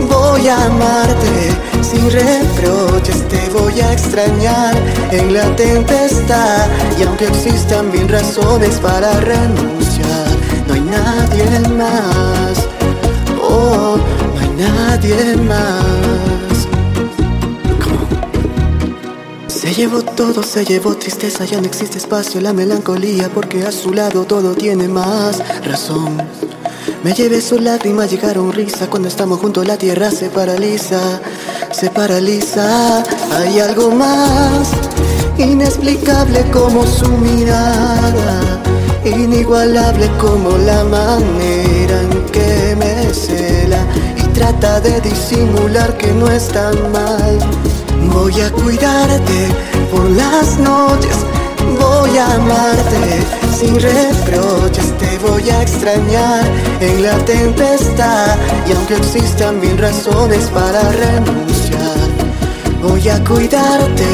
voy 0.08 0.48
a 0.48 0.66
amarte 0.66 1.50
sin 1.82 2.10
reproches, 2.10 3.26
te 3.28 3.48
voy 3.50 3.80
a 3.80 3.92
extrañar 3.92 4.74
en 5.10 5.32
la 5.34 5.54
tempestad 5.56 6.66
y 6.98 7.02
aunque 7.02 7.26
existan 7.26 7.90
mil 7.90 8.08
razones 8.08 8.78
para 8.80 9.12
renunciar, 9.20 10.26
no 10.66 10.74
hay 10.74 10.80
nadie 10.80 11.68
más, 11.70 12.68
oh, 13.42 13.96
no 14.34 14.40
hay 14.40 14.50
nadie 14.56 15.36
más. 15.36 16.10
Se 19.48 19.74
llevó 19.74 20.02
todo, 20.02 20.42
se 20.42 20.64
llevó 20.64 20.96
tristeza, 20.96 21.44
ya 21.44 21.60
no 21.60 21.66
existe 21.66 21.98
espacio, 21.98 22.40
la 22.40 22.52
melancolía, 22.52 23.28
porque 23.28 23.64
a 23.64 23.72
su 23.72 23.92
lado 23.92 24.24
todo 24.24 24.54
tiene 24.54 24.88
más 24.88 25.42
razón. 25.64 26.39
Me 27.02 27.14
llevé 27.14 27.40
su 27.40 27.58
lágrima, 27.58 28.04
llegaron 28.04 28.52
risa, 28.52 28.88
cuando 28.90 29.08
estamos 29.08 29.40
juntos 29.40 29.66
la 29.66 29.78
tierra 29.78 30.10
se 30.10 30.28
paraliza, 30.28 31.00
se 31.72 31.88
paraliza. 31.88 33.02
Hay 33.38 33.58
algo 33.58 33.90
más 33.90 34.68
inexplicable 35.38 36.44
como 36.52 36.86
su 36.86 37.08
mirada, 37.08 38.60
inigualable 39.02 40.10
como 40.18 40.58
la 40.58 40.84
manera 40.84 42.02
en 42.02 42.26
que 42.32 42.76
me 42.76 43.14
cela 43.14 43.82
y 44.18 44.22
trata 44.34 44.80
de 44.80 45.00
disimular 45.00 45.96
que 45.96 46.12
no 46.12 46.30
está 46.30 46.70
mal. 46.92 47.38
Voy 48.12 48.38
a 48.42 48.50
cuidarte 48.52 49.48
por 49.90 50.04
las 50.10 50.58
noches, 50.58 51.16
voy 51.80 52.18
a 52.18 52.34
amarte 52.34 53.24
sin 53.58 53.80
reproches, 53.80 54.89
voy 55.22 55.48
a 55.50 55.62
extrañar. 55.62 56.44
En 56.80 57.02
la 57.02 57.16
tempestad 57.24 58.36
y 58.66 58.72
aunque 58.72 58.96
existan 58.96 59.60
mil 59.60 59.76
razones 59.78 60.44
para 60.54 60.80
renunciar, 60.90 61.98
voy 62.82 63.08
a 63.08 63.22
cuidarte 63.24 64.06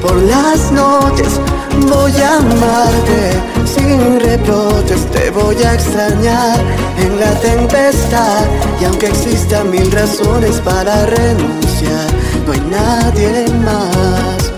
por 0.00 0.16
las 0.22 0.72
noches, 0.72 1.40
voy 1.88 2.12
a 2.20 2.36
amarte 2.36 3.32
sin 3.66 4.20
reproches, 4.20 5.04
te 5.10 5.30
voy 5.30 5.62
a 5.62 5.74
extrañar 5.74 6.58
en 6.98 7.20
la 7.20 7.32
tempestad 7.40 8.44
y 8.80 8.84
aunque 8.84 9.08
existan 9.08 9.70
mil 9.70 9.90
razones 9.92 10.56
para 10.60 11.06
renunciar, 11.06 12.06
no 12.46 12.52
hay 12.52 12.60
nadie 12.70 13.44
más, 13.64 14.52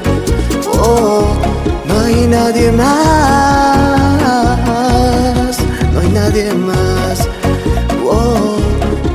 oh, 0.80 1.24
no 1.86 2.00
hay 2.00 2.26
nadie 2.26 2.70
más, 2.72 3.97
nadie 6.18 6.52
más, 6.52 7.28
oh, 8.04 8.58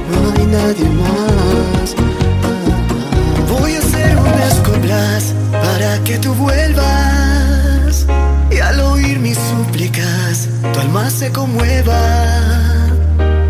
no 0.09 0.19
hay 0.31 0.45
nadie 0.45 0.89
más. 1.03 1.95
Voy 3.51 3.75
a 3.75 3.79
hacer 3.79 4.17
unas 4.17 4.53
coplas 4.67 5.33
para 5.51 5.99
que 6.05 6.17
tú 6.17 6.33
vuelvas 6.33 8.05
y 8.49 8.59
al 8.59 8.79
oír 8.79 9.19
mis 9.19 9.37
súplicas 9.37 10.47
tu 10.71 10.79
alma 10.79 11.09
se 11.09 11.31
conmueva. 11.31 12.01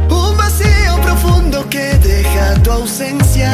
Un 0.09 0.37
vacío 0.37 0.93
profundo 1.03 1.69
que 1.69 1.85
deja 2.09 2.55
tu 2.63 2.71
ausencia. 2.71 3.51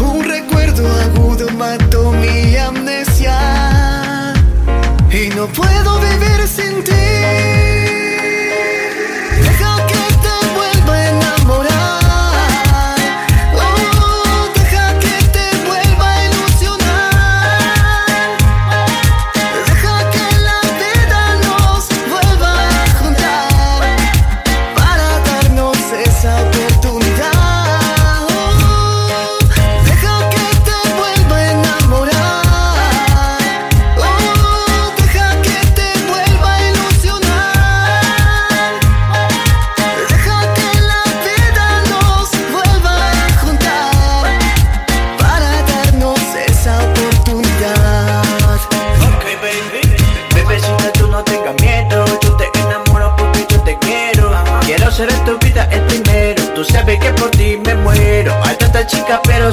Un 0.00 0.24
recuerdo 0.24 0.84
agudo 1.06 1.50
mató 1.50 2.12
mi 2.12 2.56
amnesia. 2.56 3.36
Y 5.10 5.28
no 5.36 5.46
puedo 5.48 5.90
vivir 6.00 6.40
sin 6.46 6.84
ti. 6.84 7.79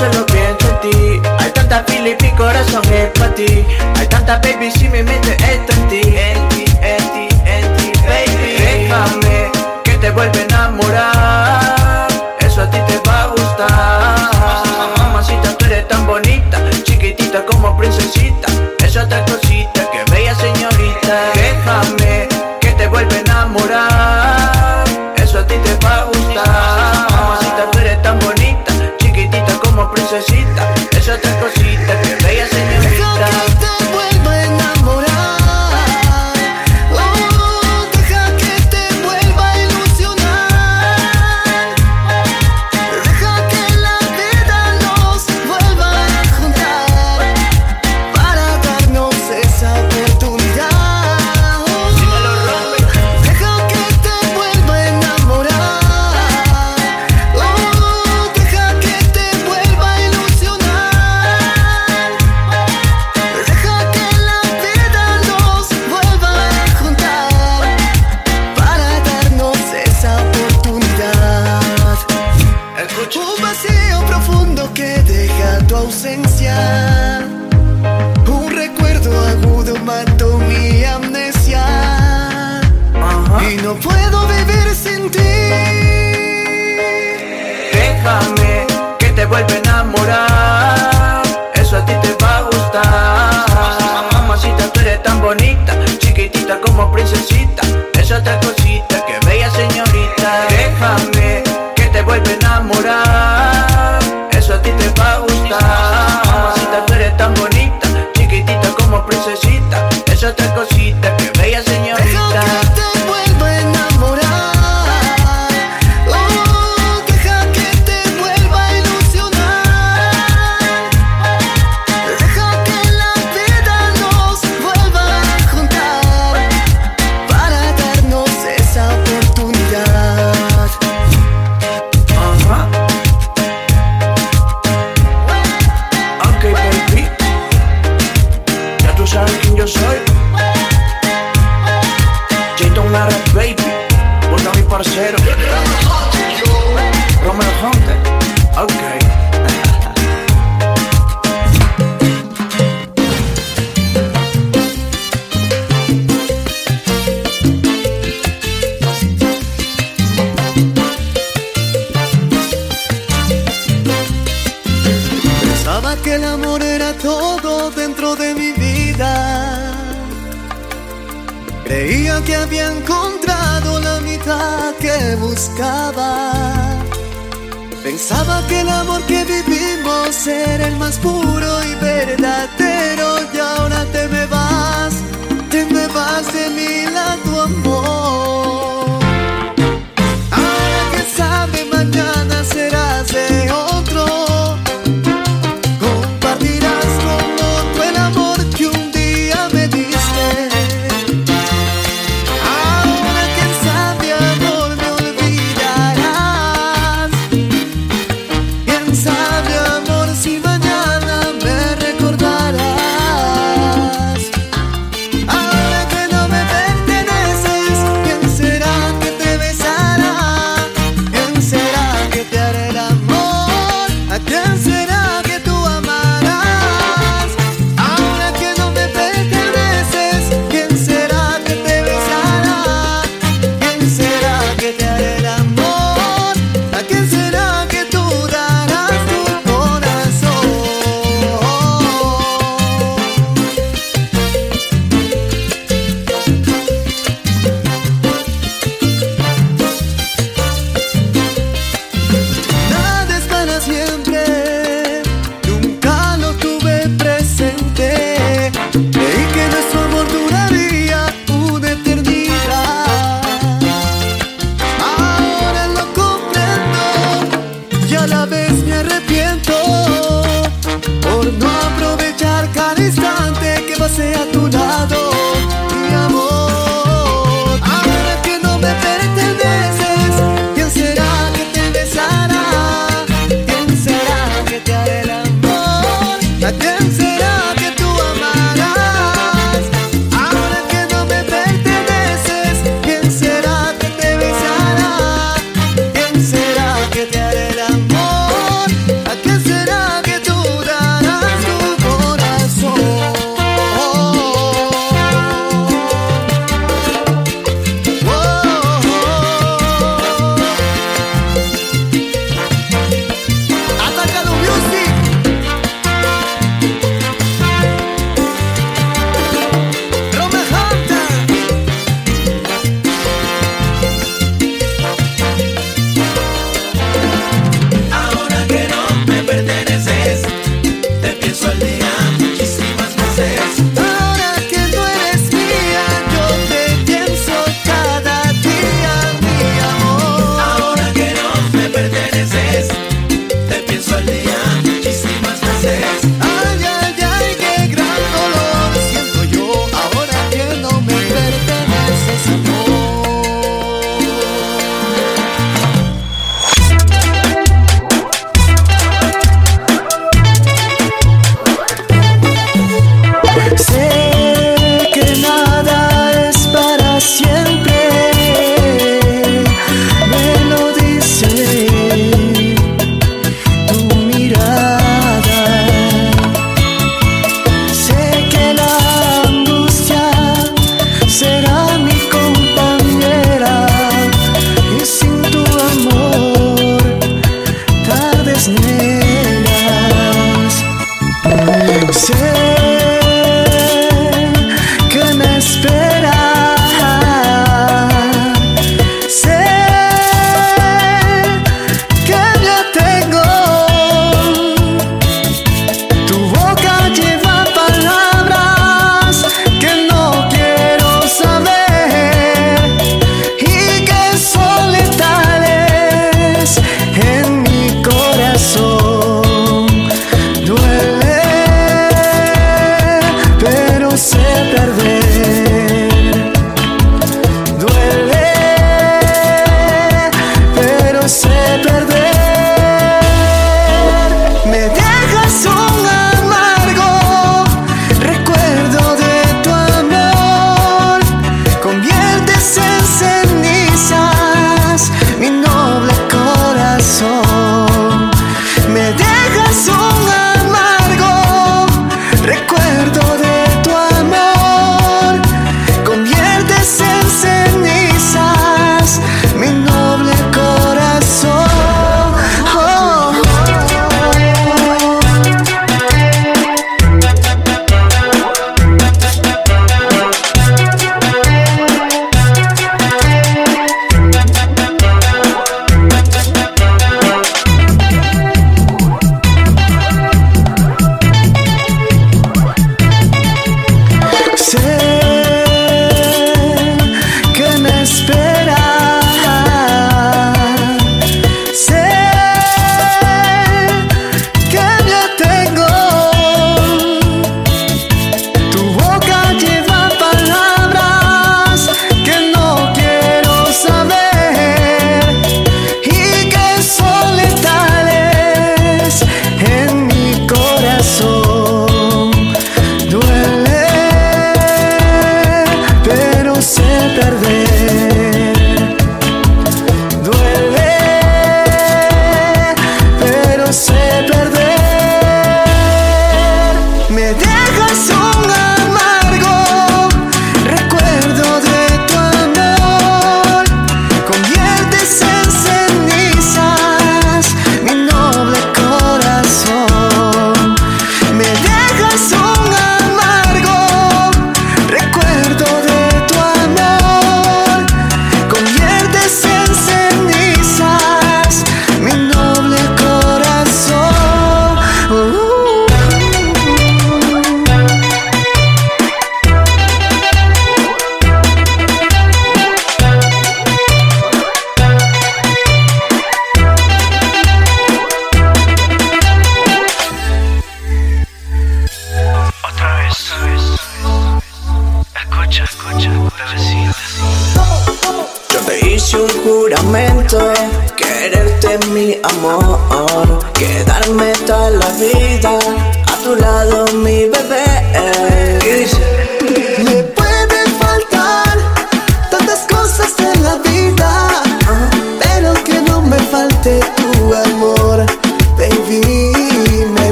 Solo 0.00 0.26
pienso 0.26 0.66
en 0.70 0.80
ti. 0.80 1.20
Hay 1.38 1.50
tanta 1.52 1.84
fila 1.84 2.08
y 2.08 2.16
mi 2.22 2.30
corazón 2.32 2.82
es 2.92 3.10
para 3.18 3.34
ti. 3.34 3.66
Hay 3.96 4.06
tanta 4.06 4.38
baby, 4.38 4.70
si 4.70 4.88
mi 4.88 5.02
mente 5.02 5.32
está 5.32 5.72
en 5.74 5.88
ti. 5.88 6.00
En 6.00 6.48
ti, 6.48 6.64
en 6.80 7.04
ti, 7.12 7.28
en 7.44 7.76
ti, 7.76 7.92
baby. 8.08 8.52
Déjame 8.64 9.52
que 9.84 9.92
te 10.02 10.10
vuelva 10.10 10.38
a 10.38 10.42
enamorar. 10.42 12.08
Eso 12.40 12.62
a 12.62 12.70
ti 12.70 12.78
te 12.88 12.98
va 13.06 13.24
a 13.24 13.26
gustar. 13.26 14.98
Mamacita, 14.98 15.56
tú 15.58 15.66
eres 15.66 15.86
tan 15.88 16.06
bonita. 16.06 16.58
Chiquitita 16.84 17.44
como 17.44 17.76
princesita. 17.76 18.48
Es 18.82 18.96
otra 18.96 19.22
cosita 19.26 19.39
como 30.10 30.22
princesita. 30.22 30.74
Es 30.92 31.08
otra 31.08 31.40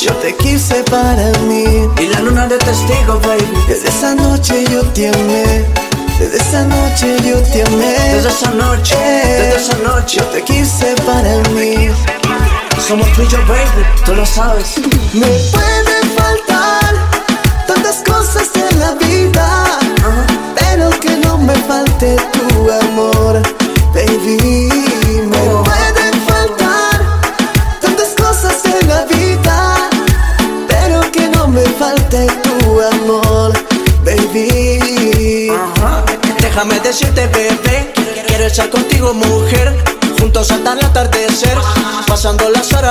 yo 0.00 0.14
te 0.16 0.34
quise 0.36 0.82
para 0.84 1.30
mí. 1.40 1.64
Y 1.98 2.06
la 2.08 2.20
luna 2.20 2.46
de 2.46 2.56
testigo, 2.58 3.20
baby. 3.20 3.46
Desde 3.68 3.88
esa 3.88 4.14
noche 4.14 4.64
yo 4.70 4.82
te 4.92 5.08
amé. 5.08 5.64
Desde 6.18 6.36
esa 6.36 6.64
noche 6.64 7.16
yo 7.22 7.42
te 7.42 7.62
amé. 7.64 7.98
Desde 8.14 8.28
esa 8.28 8.50
noche, 8.52 8.96
desde 8.96 9.56
esa 9.56 9.76
noche 9.78 10.18
yo 10.18 10.24
te 10.26 10.42
quise 10.42 10.94
para 11.06 11.36
mí. 11.50 11.88
Somos 12.86 13.12
tú 13.12 13.22
y 13.22 13.28
yo, 13.28 13.38
baby, 13.46 13.84
tú 14.04 14.14
lo 14.14 14.24
sabes. 14.24 14.78
Me 15.12 15.26
puede 15.26 16.00
faltar 16.16 16.94
tantas 17.66 18.02
cosas 18.06 18.48
en 18.54 18.80
la 18.80 18.92
vida, 18.92 19.78
pero 20.54 20.90
que 21.00 21.16
no 21.18 21.36
me 21.36 21.54
falte 21.54 22.16
tu 22.32 22.70
amor, 22.70 23.42
baby. 23.94 24.69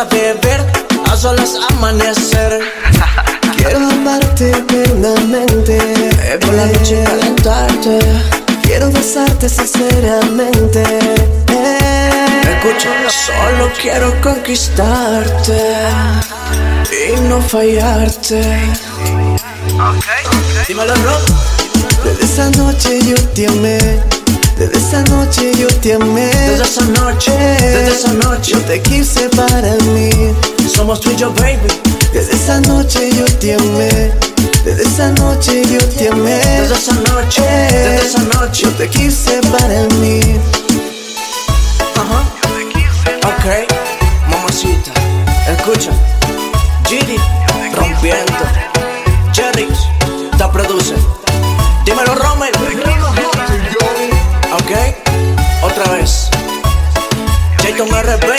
Ver, 0.05 0.65
a 1.11 1.17
solas 1.17 1.55
amanecer. 1.69 2.59
Quiero 3.57 3.80
amarte 3.89 4.51
eternamente. 4.51 5.77
por 6.39 6.53
la 6.53 6.65
noche 6.67 7.03
calentarte. 7.03 7.99
Quiero 8.63 8.91
besarte 8.91 9.49
sinceramente. 9.49 10.84
Escucha, 12.43 12.89
solo 13.09 13.71
quiero 13.81 14.13
conquistarte 14.21 15.61
y 16.91 17.19
no 17.21 17.41
fallarte. 17.41 18.41
Dímelo, 20.67 20.95
no. 20.97 21.17
Desde 22.03 22.26
esa 22.26 22.49
noche 22.51 22.99
yo 23.03 23.15
te 23.34 23.47
amé. 23.47 24.18
Desde 24.60 24.77
esa 24.77 25.02
noche 25.03 25.53
yo 25.57 25.68
te 25.68 25.94
amé. 25.94 26.26
Desde 26.26 26.64
esa 26.64 26.84
noche, 27.02 27.31
desde 27.31 27.91
esa 27.91 28.14
noche 28.14 28.52
yo 28.52 28.60
te 28.60 28.81
quise 28.81 29.30
para 29.30 29.73
mí. 29.94 30.10
Somos 30.68 30.99
tú 30.99 31.10
y 31.11 31.15
yo, 31.15 31.31
baby. 31.36 31.72
Desde 32.11 32.34
esa 32.36 32.60
noche 32.60 33.10
yo 33.18 33.23
te 33.38 33.53
amé. 33.53 34.11
Desde 34.65 34.84
esa 34.84 35.11
noche 35.11 35.64
yo 35.65 35.80
te 35.98 36.10
amé. 36.10 36.36
Desde 36.36 36.76
esa 36.76 36.94
noche, 36.94 37.41
desde 37.41 38.06
esa 38.06 38.19
noche 38.38 38.64
yo 38.64 38.72
te 38.72 38.90
quise 38.90 39.40
para 39.44 39.88
mí. 40.02 40.19
Ajá. 41.95 42.26
Ok, 43.30 43.45
mamacita, 44.30 44.91
escucha. 45.53 45.91
Giri, 46.86 47.18
rompiendo. 47.77 48.34
Jerry, 49.34 49.69
te 50.38 50.48
produce. 50.52 50.98
the 58.10 58.18
blame. 58.18 58.38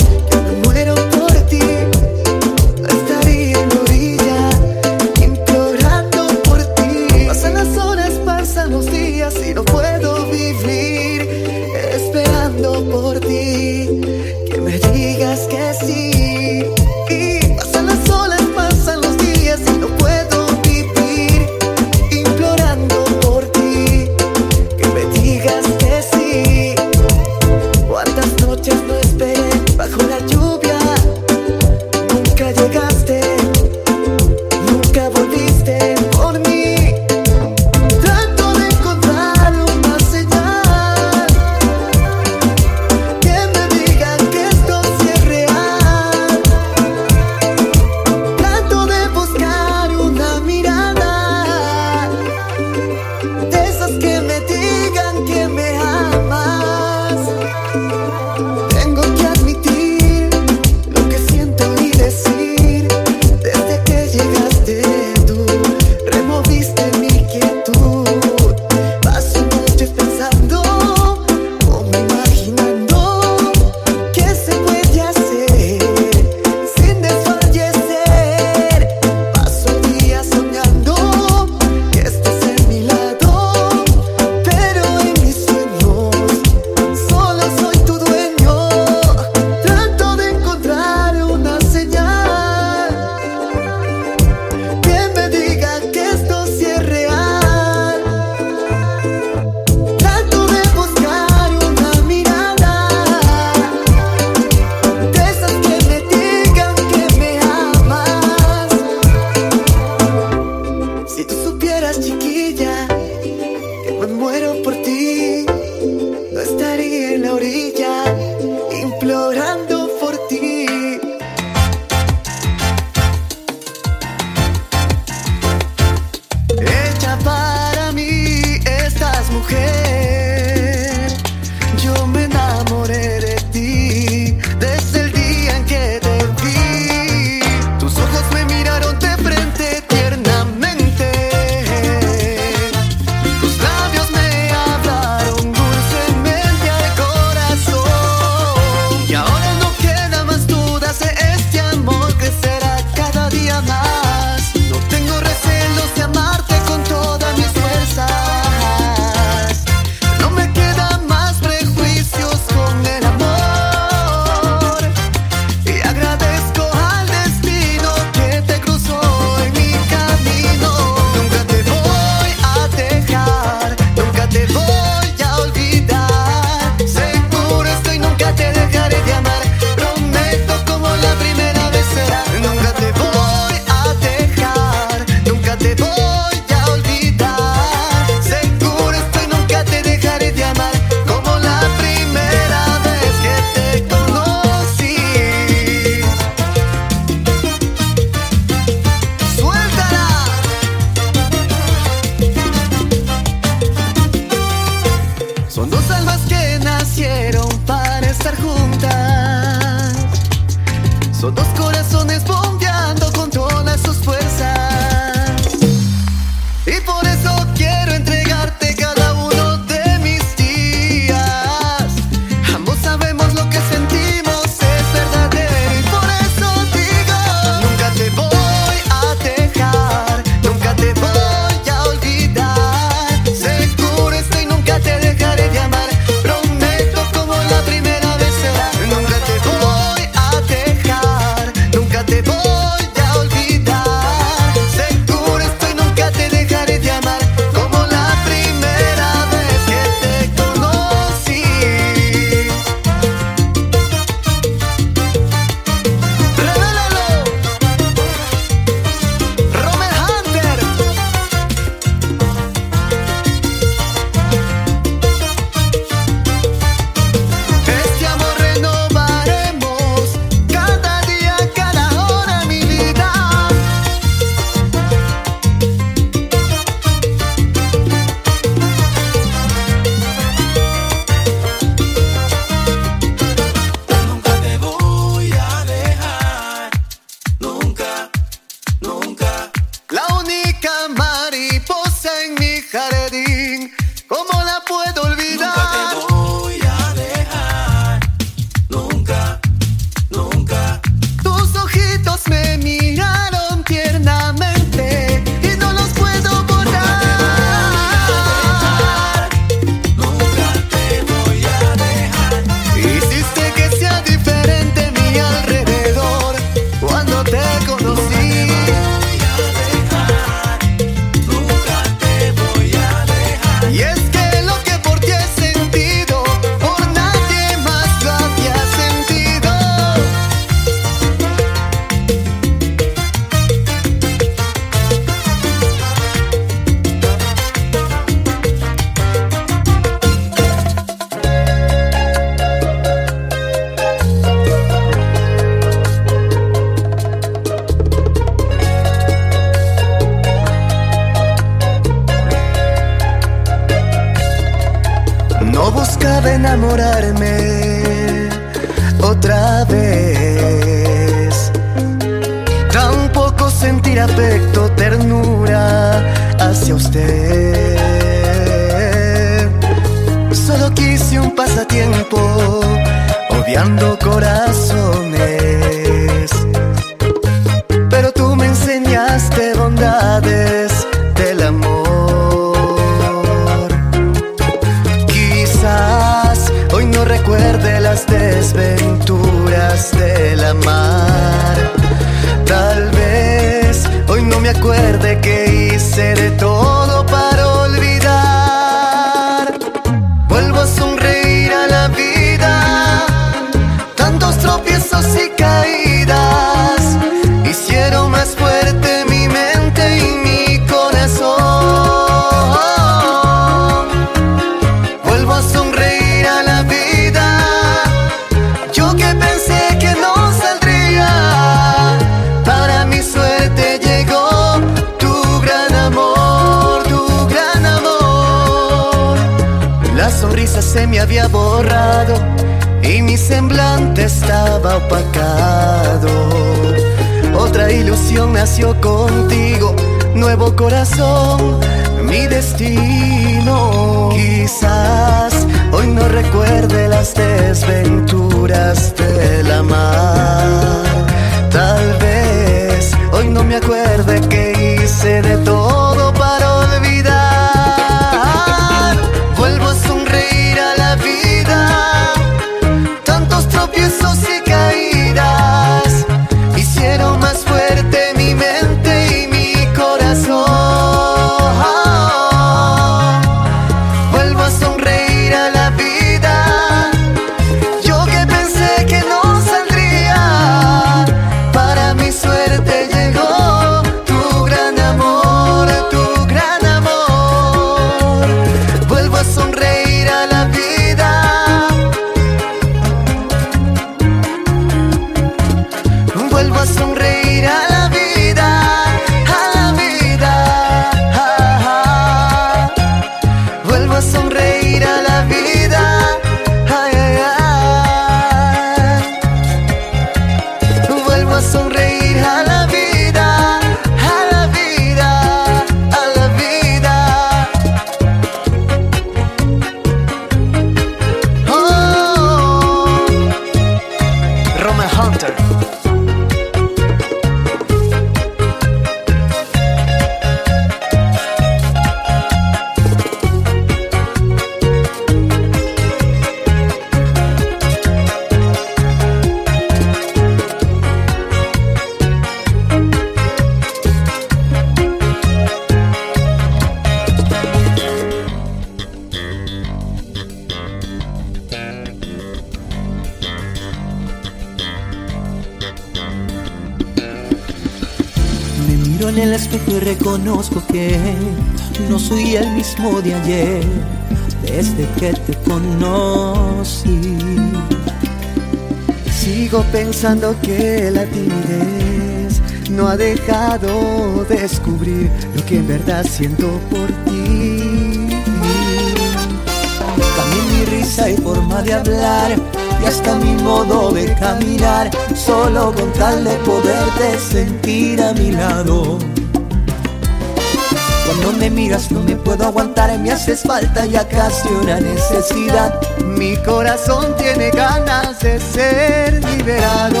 no 591.90 592.00
me 592.00 592.16
puedo 592.16 592.44
aguantar, 592.44 592.96
me 592.98 593.10
haces 593.10 593.42
falta 593.42 593.86
ya 593.86 594.06
casi 594.06 594.48
una 594.48 594.80
necesidad. 594.80 595.80
Mi 596.04 596.36
corazón 596.36 597.16
tiene 597.16 597.50
ganas 597.50 598.20
de 598.20 598.38
ser 598.40 599.24
liberado. 599.24 600.00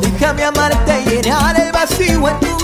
Déjame 0.00 0.44
amarte 0.44 1.02
y 1.04 1.10
llenar 1.10 1.58
el 1.60 1.72
vacío 1.72 2.28
en 2.28 2.40
tu 2.40 2.55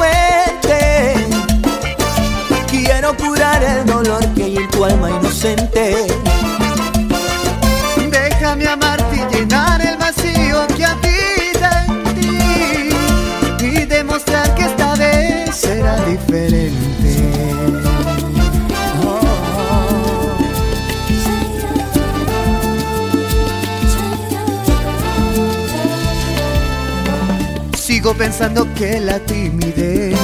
Pensando 28.19 28.73
que 28.75 29.01
la 29.01 29.19
timidez 29.19 30.17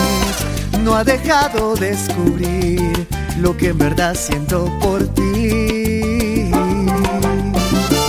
no 0.85 0.95
ha 0.95 1.03
dejado 1.03 1.75
descubrir 1.75 3.09
lo 3.41 3.57
que 3.57 3.71
en 3.71 3.79
verdad 3.79 4.15
siento 4.15 4.71
por 4.79 5.05
ti. 5.15 6.51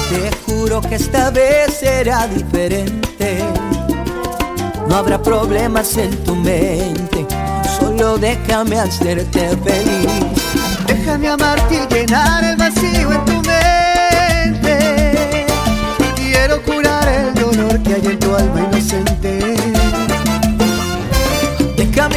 Te 0.09 0.31
juro 0.45 0.79
que 0.81 0.95
esta 0.95 1.31
vez 1.31 1.73
será 1.79 2.27
diferente. 2.27 3.39
No 4.87 4.95
habrá 4.95 5.19
problemas 5.21 5.97
en 5.97 6.15
tu 6.23 6.35
mente, 6.35 7.25
solo 7.79 8.19
déjame 8.19 8.77
hacerte 8.79 9.57
feliz. 9.57 10.11
Déjame 10.85 11.29
amarte 11.29 11.75
y 11.89 11.93
llenar 11.93 12.43
el 12.43 12.57
vacío 12.57 13.11
en 13.11 13.25
tu 13.25 13.35
mente. 13.41 14.77
Quiero 16.15 16.61
curar 16.61 17.07
el 17.07 17.33
dolor 17.33 17.81
que 17.81 17.95
hay 17.95 18.05
en 18.05 18.19
tu 18.19 18.35
alma 18.35 18.67
inocente 18.71 19.18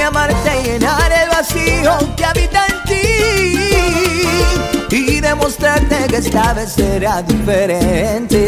de 0.03 0.07
amarte 0.09 0.51
y 0.61 0.65
llenar 0.65 1.13
el 1.13 1.29
vacío 1.29 1.97
que 2.17 2.25
habita 2.25 2.67
en 2.67 2.83
ti 2.89 3.03
y 4.91 5.21
demostrarte 5.21 6.09
que 6.09 6.17
esta 6.17 6.55
vez 6.55 6.73
será 6.73 7.23
diferente. 7.23 8.39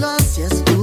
Como 0.00 0.73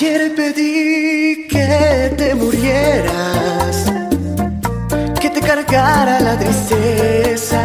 Ayer 0.00 0.32
pedí 0.32 1.48
que 1.48 2.14
te 2.16 2.32
murieras, 2.32 3.92
que 5.20 5.28
te 5.28 5.40
cargara 5.40 6.20
la 6.20 6.38
tristeza, 6.38 7.60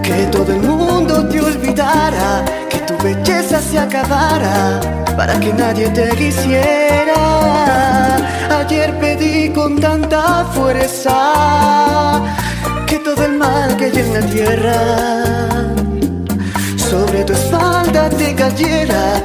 que 0.00 0.28
todo 0.30 0.52
el 0.52 0.60
mundo 0.60 1.28
te 1.28 1.40
olvidara, 1.40 2.44
que 2.70 2.78
tu 2.86 2.96
belleza 3.02 3.60
se 3.60 3.80
acabara, 3.80 4.78
para 5.16 5.40
que 5.40 5.52
nadie 5.52 5.88
te 5.88 6.08
quisiera. 6.10 7.18
Ayer 8.60 8.96
pedí 9.00 9.50
con 9.50 9.80
tanta 9.80 10.44
fuerza 10.54 12.22
que 12.86 13.00
todo 13.00 13.24
el 13.24 13.32
mal 13.38 13.76
que 13.76 13.86
hay 13.86 13.98
en 13.98 14.14
la 14.14 14.20
tierra 14.20 14.78
sobre 16.76 17.24
tu 17.24 17.32
espalda 17.32 18.08
te 18.08 18.36
cayera 18.36 19.20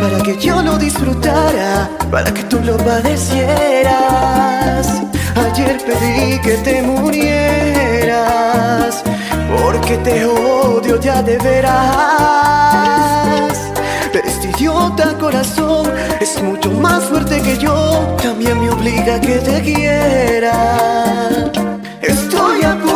para 0.00 0.18
que 0.22 0.36
yo 0.38 0.62
lo 0.62 0.78
disfrutara, 0.78 1.90
para 2.10 2.32
que 2.32 2.42
tú 2.44 2.60
lo 2.60 2.76
padecieras. 2.76 3.92
Ayer 5.34 5.78
pedí 5.84 6.38
que 6.40 6.54
te 6.64 6.82
murieras, 6.82 8.22
porque 9.56 9.96
te 9.98 10.24
odio 10.24 11.00
ya 11.00 11.22
de 11.22 11.38
veras. 11.38 11.76
Este 14.12 14.48
idiota 14.56 15.16
corazón 15.18 15.92
es 16.20 16.42
mucho 16.42 16.70
más 16.70 17.04
fuerte 17.04 17.40
que 17.42 17.58
yo, 17.58 18.16
también 18.22 18.60
me 18.60 18.70
obliga 18.70 19.16
a 19.16 19.20
que 19.20 19.36
te 19.36 19.62
quiera. 19.62 20.54
Estoy 22.02 22.62
a 22.62 22.74
punto 22.76 22.95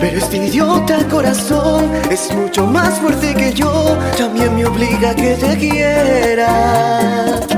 Pero 0.00 0.18
este 0.18 0.36
idiota 0.36 1.06
corazón 1.08 1.90
es 2.10 2.32
mucho 2.34 2.66
más 2.66 2.98
fuerte 3.00 3.34
que 3.34 3.52
yo, 3.52 3.98
también 4.16 4.54
me 4.54 4.64
obliga 4.64 5.10
a 5.10 5.14
que 5.14 5.34
te 5.34 5.58
quiera. 5.58 7.57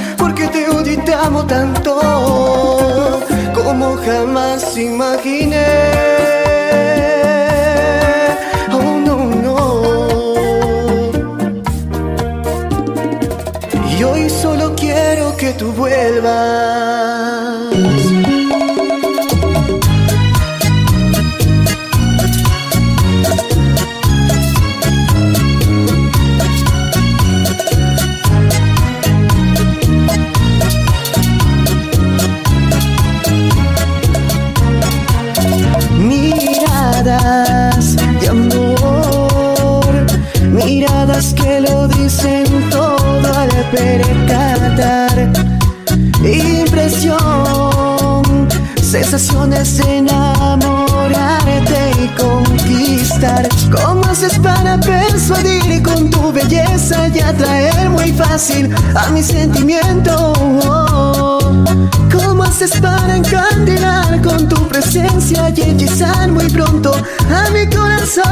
te 0.97 1.13
amo 1.13 1.45
tanto 1.45 1.99
como 3.53 3.97
jamás 3.97 4.77
imaginé. 4.77 5.65
Oh 8.73 8.91
no, 9.05 9.17
no. 9.45 9.57
Y 13.97 14.03
hoy 14.03 14.29
solo 14.29 14.75
quiero 14.75 15.35
que 15.37 15.53
tú 15.53 15.71
vuelvas. 15.73 17.10
Fácil 58.23 58.69
a 58.95 59.09
mi 59.09 59.23
sentimiento? 59.23 60.33
¿Cómo 62.11 62.43
haces 62.43 62.71
para 62.79 63.17
encandilar 63.17 64.21
con 64.21 64.47
tu 64.47 64.67
presencia 64.67 65.49
y 65.55 65.61
hechizar 65.61 66.29
muy 66.29 66.47
pronto 66.49 66.91
a 66.93 67.49
mi 67.49 67.65
corazón? 67.75 68.23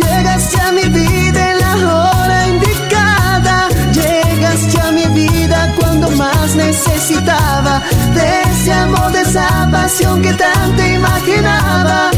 Llegaste 0.00 0.60
a 0.60 0.72
mi 0.72 0.84
vida 1.00 1.52
en 1.52 1.58
la 1.64 1.74
hora 1.94 2.48
indicada, 2.48 3.68
llegaste 3.92 4.80
a 4.80 4.90
mi 4.92 5.06
vida 5.06 5.74
cuando 5.78 6.10
más 6.10 6.54
necesitaba 6.54 7.80
de 8.14 8.42
ese 8.50 8.72
amor, 8.72 9.12
de 9.12 9.22
esa 9.22 9.68
pasión 9.70 10.22
que 10.22 10.32
tanto 10.34 10.82
imaginaba, 10.82 12.10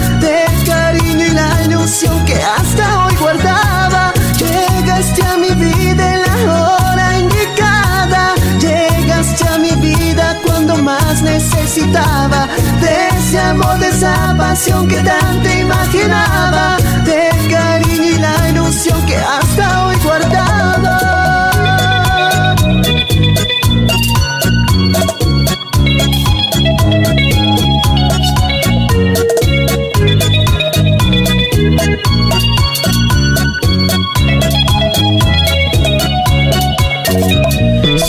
ese 13.31 13.39
amor, 13.39 13.79
de 13.79 13.87
esa 13.87 14.35
pasión 14.37 14.89
que 14.89 14.97
tanto 14.97 15.49
imaginaba, 15.49 16.77
del 17.05 17.49
cariño 17.49 18.03
y 18.03 18.19
la 18.19 18.49
ilusión 18.49 19.07
que 19.07 19.17
hasta 19.17 19.87
hoy 19.87 19.97
guardaba. 20.03 20.97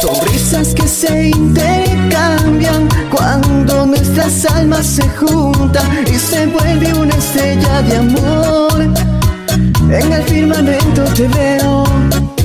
Sonrisas 0.02 0.73
que 0.73 0.88
se 0.88 1.30
cuando 1.30 1.70
nuestras 4.22 4.56
almas 4.56 4.85
se 4.85 5.10
juntan 5.10 6.06
y 6.07 6.18
se 6.18 6.45
vuelve 6.48 6.93
una 6.93 7.15
estrella 7.15 7.81
de 7.81 7.98
amor. 7.98 8.81
En 9.89 10.14
el 10.14 10.23
firmamento 10.23 11.03
te 11.15 11.27
veo 11.27 11.84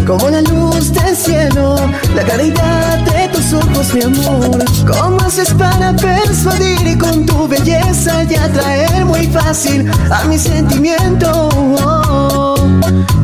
como 0.06 0.30
la 0.30 0.40
luz 0.42 0.92
del 0.92 1.16
cielo, 1.16 1.76
la 2.14 2.22
claridad 2.22 2.98
de 3.00 3.28
tus 3.28 3.52
ojos, 3.52 3.92
mi 3.92 4.02
amor. 4.02 4.64
¿Cómo 4.86 5.20
haces 5.20 5.52
para 5.54 5.92
persuadir 5.94 6.86
y 6.86 6.96
con 6.96 7.26
tu 7.26 7.46
belleza 7.46 8.24
y 8.24 8.34
atraer 8.34 9.04
muy 9.04 9.26
fácil 9.26 9.90
a 10.10 10.24
mi 10.24 10.38
sentimiento? 10.38 11.28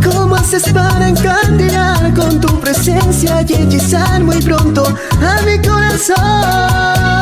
¿Cómo 0.04 0.34
haces 0.34 0.64
para 0.72 1.08
encandilar 1.08 2.12
con 2.14 2.40
tu 2.40 2.60
presencia 2.60 3.42
y 3.48 3.54
hechizar 3.54 4.22
muy 4.22 4.42
pronto 4.42 4.84
a 4.84 5.42
mi 5.42 5.58
corazón? 5.66 7.21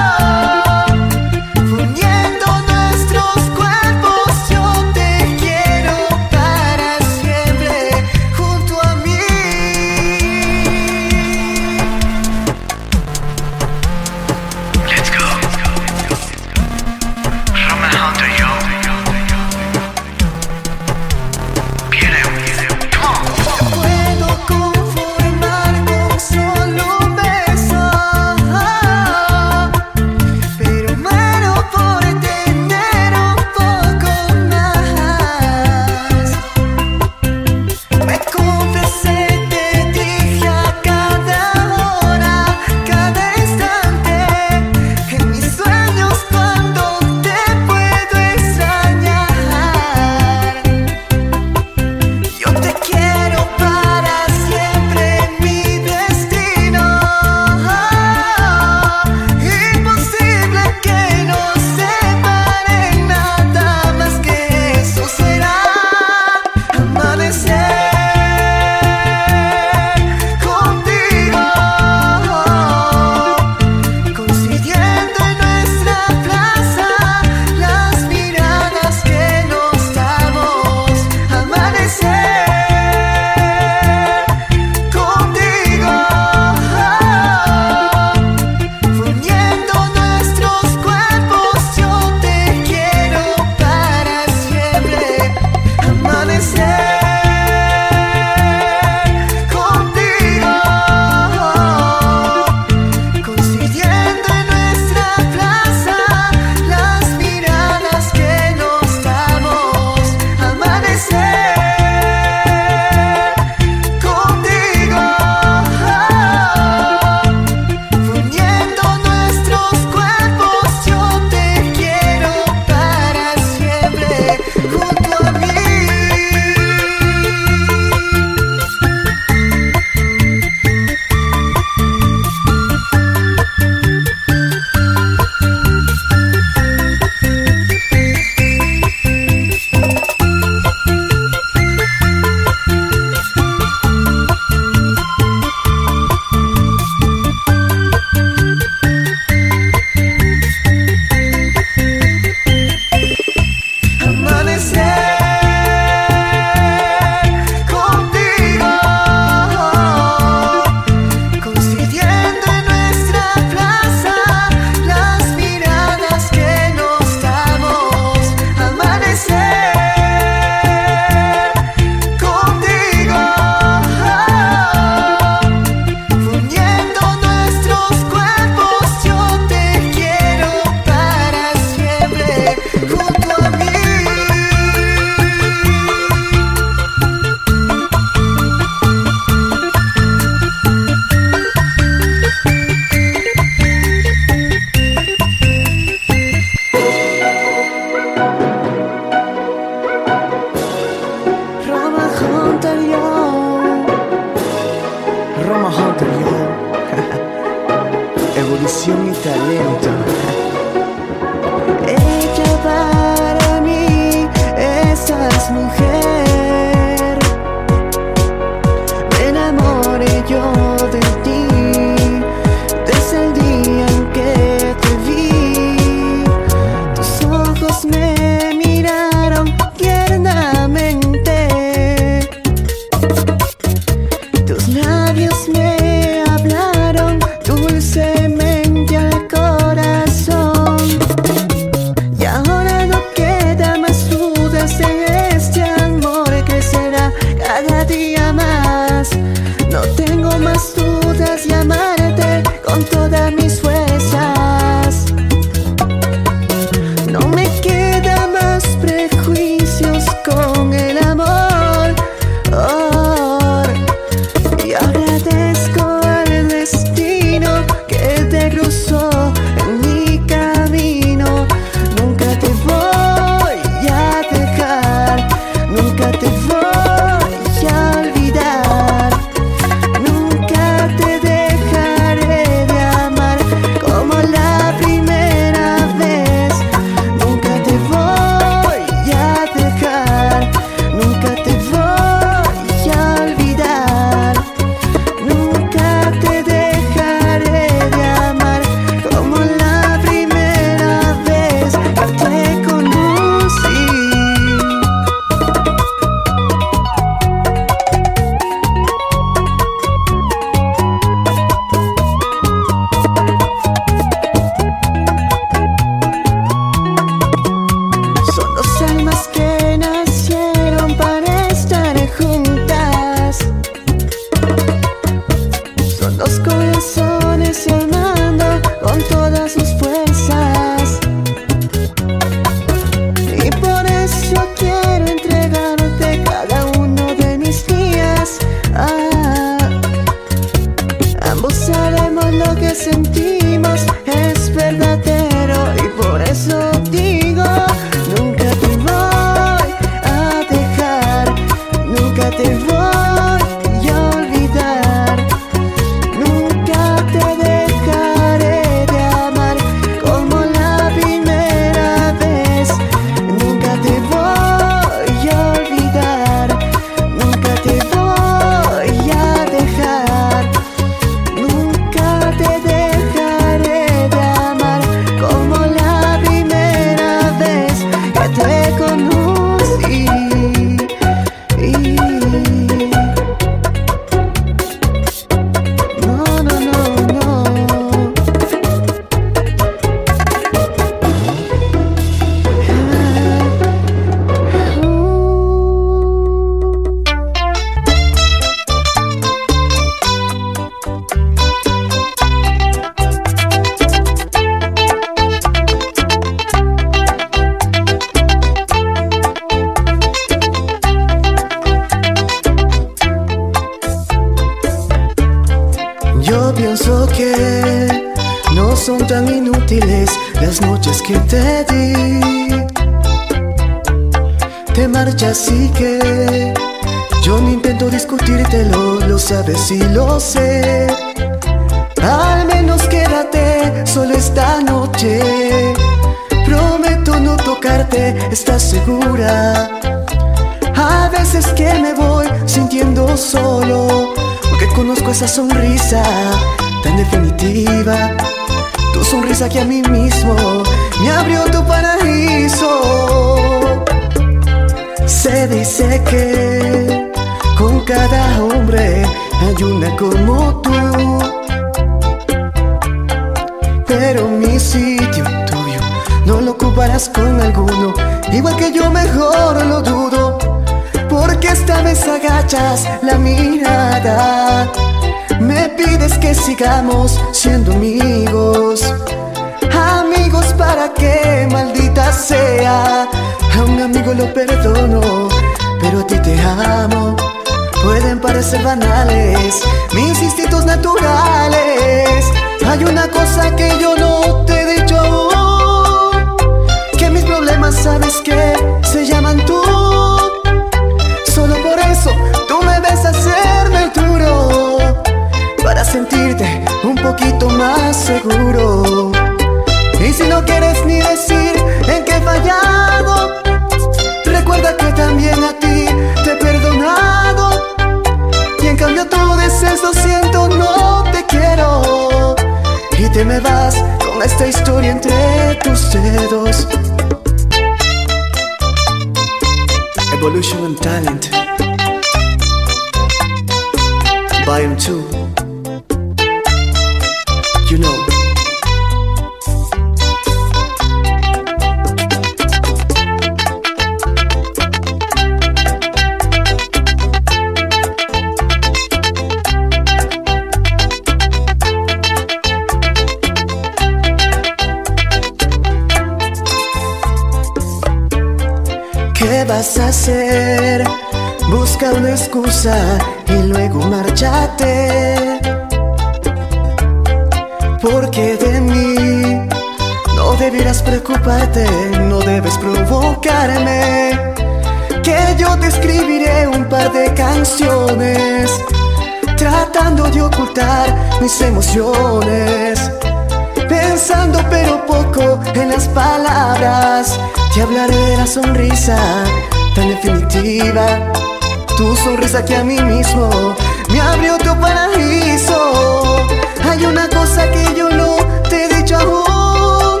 Que 597.52 597.74
yo 597.76 597.90
no 597.90 598.16
te 598.48 598.64
he 598.64 598.68
dicho 598.76 598.96
aún 598.96 600.00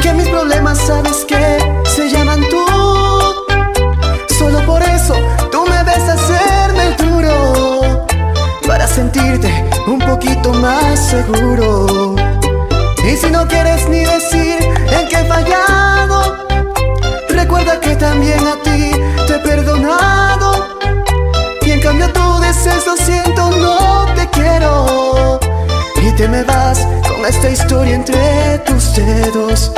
que 0.00 0.12
mis 0.12 0.28
problemas, 0.28 0.78
¿sabes 0.78 1.24
que 1.24 1.58
Se 1.86 2.10
llaman 2.10 2.40
tú. 2.50 2.64
Solo 4.38 4.64
por 4.66 4.82
eso 4.82 5.14
tú 5.50 5.64
me 5.66 5.82
ves 5.84 6.08
hacerme 6.08 6.88
el 6.88 6.96
duro 6.96 8.06
para 8.66 8.86
sentirte 8.86 9.50
un 9.86 9.98
poquito 9.98 10.52
más 10.54 10.98
seguro. 10.98 12.14
Y 13.04 13.16
si 13.16 13.30
no 13.30 13.46
quieres 13.46 13.88
ni 13.88 14.00
decir 14.00 14.58
en 14.96 15.08
qué 15.08 15.16
he 15.20 15.24
fallado, 15.24 16.36
recuerda 17.28 17.80
que 17.80 17.96
también 17.96 18.40
a 18.46 18.56
ti 18.62 18.92
te 19.26 19.34
he 19.34 19.38
perdonado. 19.38 20.78
Y 21.62 21.70
en 21.72 21.80
cambio 21.80 22.12
tú 22.12 22.40
dices 22.40 22.86
lo 22.86 22.96
siento, 22.96 23.50
no 23.50 24.06
te 24.14 24.28
quiero 24.28 25.40
te 26.16 26.28
me 26.28 26.42
vas 26.44 26.86
con 27.08 27.24
esta 27.26 27.50
historia 27.50 27.94
entre 27.94 28.58
tus 28.66 28.94
dedos. 28.94 29.72